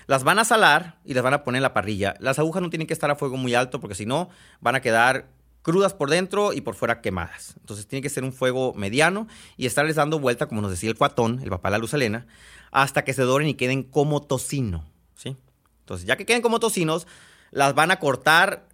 Las 0.08 0.24
van 0.24 0.40
a 0.40 0.46
salar 0.46 1.00
y 1.06 1.14
las 1.14 1.24
van 1.24 1.34
a 1.34 1.44
poner 1.44 1.60
en 1.60 1.64
la 1.64 1.74
parrilla. 1.74 2.16
Las 2.20 2.40
agujas 2.40 2.64
no 2.64 2.70
tienen 2.70 2.88
que 2.88 2.94
estar 2.94 3.12
a 3.12 3.16
fuego 3.16 3.38
muy 3.38 3.54
alto 3.54 3.80
porque 3.80 3.96
si 3.96 4.06
no 4.06 4.30
van 4.62 4.76
a 4.76 4.82
quedar 4.82 5.28
crudas 5.70 5.94
por 5.94 6.10
dentro 6.10 6.52
y 6.52 6.62
por 6.62 6.74
fuera 6.74 7.00
quemadas. 7.00 7.54
Entonces 7.60 7.86
tiene 7.86 8.02
que 8.02 8.10
ser 8.10 8.24
un 8.24 8.34
fuego 8.34 8.74
mediano 8.74 9.28
y 9.56 9.68
estarles 9.68 9.98
dando 9.98 10.18
vuelta, 10.18 10.48
como 10.48 10.62
nos 10.62 10.72
decía 10.72 10.90
el 10.90 10.98
cuatón, 10.98 11.40
el 11.44 11.50
papá 11.52 11.70
la 11.70 11.78
luz 11.78 11.94
Elena, 11.94 12.26
hasta 12.72 13.04
que 13.04 13.14
se 13.14 13.22
doren 13.22 13.48
y 13.48 13.54
queden 13.54 13.84
como 13.84 14.24
tocino, 14.24 14.90
¿sí? 15.14 15.38
Entonces, 15.82 16.08
ya 16.08 16.18
que 16.18 16.26
queden 16.26 16.42
como 16.42 16.60
tocinos, 16.60 17.06
las 17.52 17.76
van 17.76 17.92
a 17.92 18.00
cortar 18.00 18.68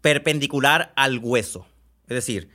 perpendicular 0.00 0.92
al 0.94 1.18
hueso. 1.18 1.66
Es 2.06 2.14
decir, 2.14 2.50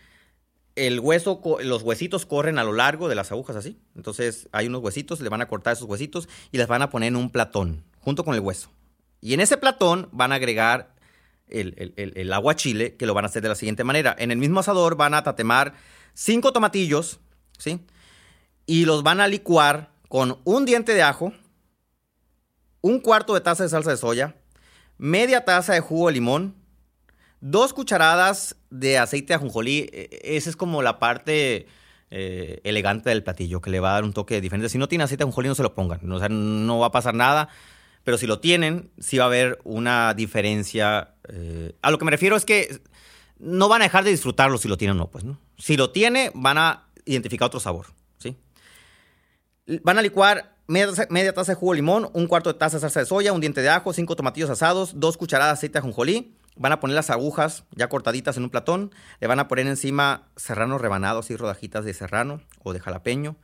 el 0.76 1.02
hueso, 1.02 1.42
los 1.64 1.82
huesitos 1.82 2.26
corren 2.26 2.60
a 2.60 2.64
lo 2.64 2.72
largo 2.72 3.10
de 3.10 3.16
las 3.16 3.34
agujas 3.34 3.58
así. 3.58 3.78
Entonces 3.94 4.48
hay 4.54 4.68
unos 4.68 4.82
huesitos, 4.82 5.20
le 5.20 5.28
van 5.28 5.42
a 5.42 5.50
cortar 5.50 5.74
esos 5.74 5.90
huesitos 5.90 6.30
y 6.54 6.60
las 6.60 6.70
van 6.70 6.82
a 6.82 6.90
poner 6.90 7.10
en 7.10 7.18
un 7.18 7.30
platón, 7.30 7.84
junto 8.00 8.24
con 8.24 8.36
el 8.36 8.40
hueso. 8.40 8.70
Y 9.20 9.34
en 9.34 9.42
ese 9.42 9.58
platón 9.58 10.08
van 10.14 10.32
a 10.32 10.36
agregar 10.36 10.96
el, 11.50 11.94
el, 11.96 12.34
agua 12.34 12.56
chile, 12.56 12.96
que 12.96 13.06
lo 13.06 13.14
van 13.14 13.26
a 13.26 13.28
hacer 13.28 13.42
de 13.42 13.50
la 13.50 13.56
siguiente 13.56 13.84
manera. 13.84 14.16
En 14.18 14.32
el 14.32 14.38
mismo 14.38 14.60
asador 14.60 14.96
van 14.96 15.14
a 15.14 15.24
tatemar 15.24 15.74
cinco 16.14 16.52
tomatillos, 16.52 17.20
¿sí? 17.58 17.80
Y 18.66 18.86
los 18.86 19.04
van 19.04 19.22
a 19.22 19.28
licuar 19.28 19.92
con 20.10 20.40
un 20.44 20.66
diente 20.66 20.94
de 20.94 21.04
ajo, 21.04 21.34
un 22.82 23.00
cuarto 23.00 23.34
de 23.34 23.42
taza 23.42 23.64
de 23.64 23.70
salsa 23.70 23.92
de 23.92 23.98
soya, 23.98 24.36
media 24.98 25.46
taza 25.46 25.74
de 25.74 25.80
jugo 25.80 26.08
de 26.08 26.14
limón, 26.14 26.56
dos 27.40 27.74
cucharadas 27.74 28.56
de 28.70 28.98
aceite 28.98 29.28
de 29.28 29.36
ajonjolí. 29.36 29.90
E, 29.92 30.36
esa 30.38 30.50
es 30.50 30.56
como 30.56 30.82
la 30.82 31.00
parte 31.00 31.68
eh, 32.10 32.62
elegante 32.64 33.10
del 33.10 33.24
platillo, 33.24 33.62
que 33.62 33.70
le 33.70 33.80
va 33.80 33.92
a 33.92 33.94
dar 33.94 34.04
un 34.04 34.14
toque 34.14 34.42
diferente. 34.42 34.70
Si 34.70 34.78
no 34.78 34.88
tiene 34.88 35.04
aceite 35.04 35.24
de 35.24 35.26
ajonjolí, 35.26 35.48
no 35.48 35.56
se 35.56 35.64
lo 35.64 35.74
pongan. 35.74 36.12
O 36.12 36.20
sea, 36.20 36.30
no 36.30 36.80
va 36.80 36.88
a 36.88 36.92
pasar 36.92 37.14
nada. 37.14 37.50
Pero 38.08 38.18
si 38.18 38.26
lo 38.26 38.40
tienen, 38.40 38.90
sí 39.00 39.18
va 39.18 39.26
a 39.26 39.28
haber 39.28 39.60
una 39.66 40.14
diferencia. 40.14 41.16
Eh, 41.28 41.76
a 41.82 41.92
lo 41.92 41.98
que 41.98 42.06
me 42.06 42.12
refiero 42.12 42.38
es 42.38 42.46
que 42.46 42.80
no 43.38 43.68
van 43.68 43.82
a 43.82 43.84
dejar 43.84 44.06
de 44.06 44.12
disfrutarlo 44.12 44.58
si 44.58 44.70
lo 44.70 44.78
tienen 44.78 44.96
o 44.96 45.00
no, 45.00 45.12
pues, 45.12 45.26
¿no? 45.26 45.42
Si 45.58 45.76
lo 45.76 45.90
tiene, 45.90 46.32
van 46.34 46.58
a 46.58 46.88
identificar 47.04 47.48
otro 47.48 47.60
sabor, 47.60 47.88
¿sí? 48.18 48.38
Van 49.84 49.98
a 49.98 50.02
licuar 50.02 50.56
media 50.68 51.34
taza, 51.34 51.52
de 51.52 51.56
jugo 51.56 51.74
de 51.74 51.80
limón, 51.80 52.10
un 52.14 52.28
cuarto 52.28 52.54
de 52.54 52.58
taza 52.58 52.78
de 52.78 52.80
salsa 52.80 53.02
de 53.02 53.08
soya, 53.08 53.34
un 53.34 53.42
diente 53.42 53.62
de 53.62 53.68
ajo, 53.68 53.92
cinco 53.92 54.16
tomatillos 54.16 54.50
asados, 54.50 54.94
dos 54.96 55.18
cucharadas 55.18 55.56
de 55.56 55.58
aceite 55.58 55.74
de 55.74 55.80
ajonjolí. 55.80 56.34
Van 56.56 56.72
a 56.72 56.80
poner 56.80 56.96
las 56.96 57.10
agujas 57.10 57.66
ya 57.76 57.90
cortaditas 57.90 58.38
en 58.38 58.44
un 58.44 58.50
platón. 58.50 58.96
Le 59.20 59.28
van 59.28 59.42
a 59.42 59.50
poner 59.50 59.68
encima 59.68 60.30
serranos 60.38 60.80
rebanados 60.80 61.30
y 61.30 61.36
rodajitas 61.36 61.84
de 61.84 61.94
serrano 61.94 62.40
o 62.64 62.72
de 62.72 62.80
jalapeño. 62.80 63.36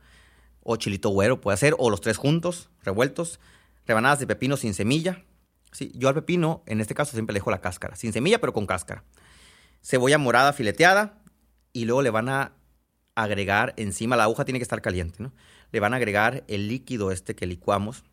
O 0.62 0.76
chilito 0.76 1.10
güero 1.10 1.42
puede 1.42 1.58
ser, 1.58 1.74
o 1.76 1.90
los 1.90 2.00
tres 2.00 2.16
juntos, 2.16 2.70
revueltos 2.82 3.40
rebanadas 3.86 4.18
de 4.18 4.26
pepino 4.26 4.56
sin 4.56 4.74
semilla. 4.74 5.24
Sí, 5.72 5.92
yo 5.94 6.08
al 6.08 6.14
pepino, 6.14 6.62
en 6.66 6.80
este 6.80 6.94
caso, 6.94 7.12
siempre 7.12 7.34
le 7.34 7.40
dejo 7.40 7.50
la 7.50 7.60
cáscara, 7.60 7.96
sin 7.96 8.12
semilla, 8.12 8.40
pero 8.40 8.52
con 8.52 8.66
cáscara. 8.66 9.04
Cebolla 9.82 10.18
morada 10.18 10.52
fileteada 10.52 11.18
y 11.72 11.84
luego 11.84 12.02
le 12.02 12.10
van 12.10 12.28
a 12.28 12.52
agregar 13.14 13.74
encima, 13.76 14.16
la 14.16 14.24
aguja 14.24 14.44
tiene 14.44 14.58
que 14.58 14.64
estar 14.64 14.80
caliente, 14.80 15.22
¿no? 15.22 15.32
Le 15.72 15.80
van 15.80 15.92
a 15.92 15.96
agregar 15.96 16.44
el 16.48 16.68
líquido 16.68 17.10
este 17.10 17.34
que 17.34 17.46
licuamos. 17.46 18.04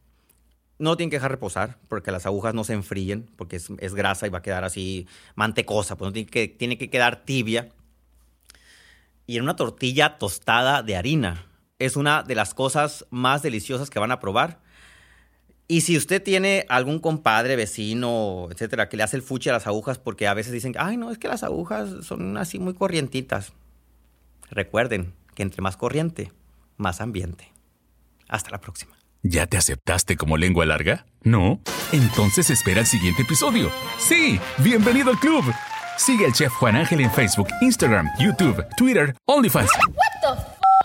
No 0.80 0.98
tienen 0.98 1.12
que 1.12 1.18
dejar 1.18 1.32
reposar 1.32 1.78
porque 1.88 2.12
las 2.12 2.26
agujas 2.26 2.54
no 2.54 2.64
se 2.64 2.74
enfríen, 2.74 3.30
porque 3.36 3.58
es, 3.58 3.94
grasa 3.94 4.26
y 4.26 4.32
va 4.32 4.40
a 4.40 4.42
quedar 4.42 4.64
así 4.64 5.08
mantecosa, 5.36 5.96
pues 5.96 6.10
no 6.10 6.14
tiene 6.14 6.30
que, 6.30 6.48
tiene 6.48 6.78
que 6.78 6.90
quedar 6.90 7.24
tibia. 7.24 7.70
Y 9.28 9.38
en 9.38 9.44
una 9.44 9.56
tortilla 9.56 10.18
tostada 10.18 10.82
de 10.82 10.96
harina. 10.96 11.46
Es 11.78 11.96
una 11.96 12.22
de 12.22 12.36
las 12.36 12.54
cosas 12.54 13.06
más 13.10 13.42
deliciosas 13.42 13.90
que 13.90 14.00
van 14.00 14.12
a 14.12 14.20
probar 14.20 14.62
y 15.72 15.80
si 15.80 15.96
usted 15.96 16.22
tiene 16.22 16.66
algún 16.68 17.00
compadre, 17.00 17.56
vecino, 17.56 18.50
etcétera, 18.52 18.90
que 18.90 18.98
le 18.98 19.04
hace 19.04 19.16
el 19.16 19.24
fuchi 19.24 19.48
a 19.48 19.54
las 19.54 19.68
agujas 19.68 20.00
porque 20.00 20.28
a 20.28 20.34
veces 20.34 20.52
dicen, 20.52 20.76
ay, 20.78 20.98
no, 20.98 21.12
es 21.12 21.18
que 21.18 21.30
las 21.30 21.44
agujas 21.44 22.04
son 22.06 22.36
así 22.36 22.60
muy 22.60 22.74
corrientitas. 22.74 23.54
Recuerden 24.50 25.14
que 25.34 25.44
entre 25.44 25.62
más 25.62 25.78
corriente, 25.78 26.34
más 26.76 27.00
ambiente. 27.00 27.54
Hasta 28.28 28.50
la 28.50 28.60
próxima. 28.60 28.98
¿Ya 29.24 29.48
te 29.48 29.56
aceptaste 29.56 30.18
como 30.18 30.36
lengua 30.36 30.66
larga? 30.66 31.06
¿No? 31.24 31.62
Entonces 31.94 32.50
espera 32.50 32.82
el 32.82 32.86
siguiente 32.86 33.22
episodio. 33.22 33.72
Sí, 33.98 34.42
bienvenido 34.58 35.12
al 35.12 35.20
club. 35.20 35.46
Sigue 35.96 36.26
al 36.26 36.34
chef 36.34 36.52
Juan 36.52 36.76
Ángel 36.76 37.00
en 37.00 37.12
Facebook, 37.12 37.48
Instagram, 37.62 38.10
YouTube, 38.20 38.62
Twitter, 38.76 39.16
OnlyFans. 39.26 39.72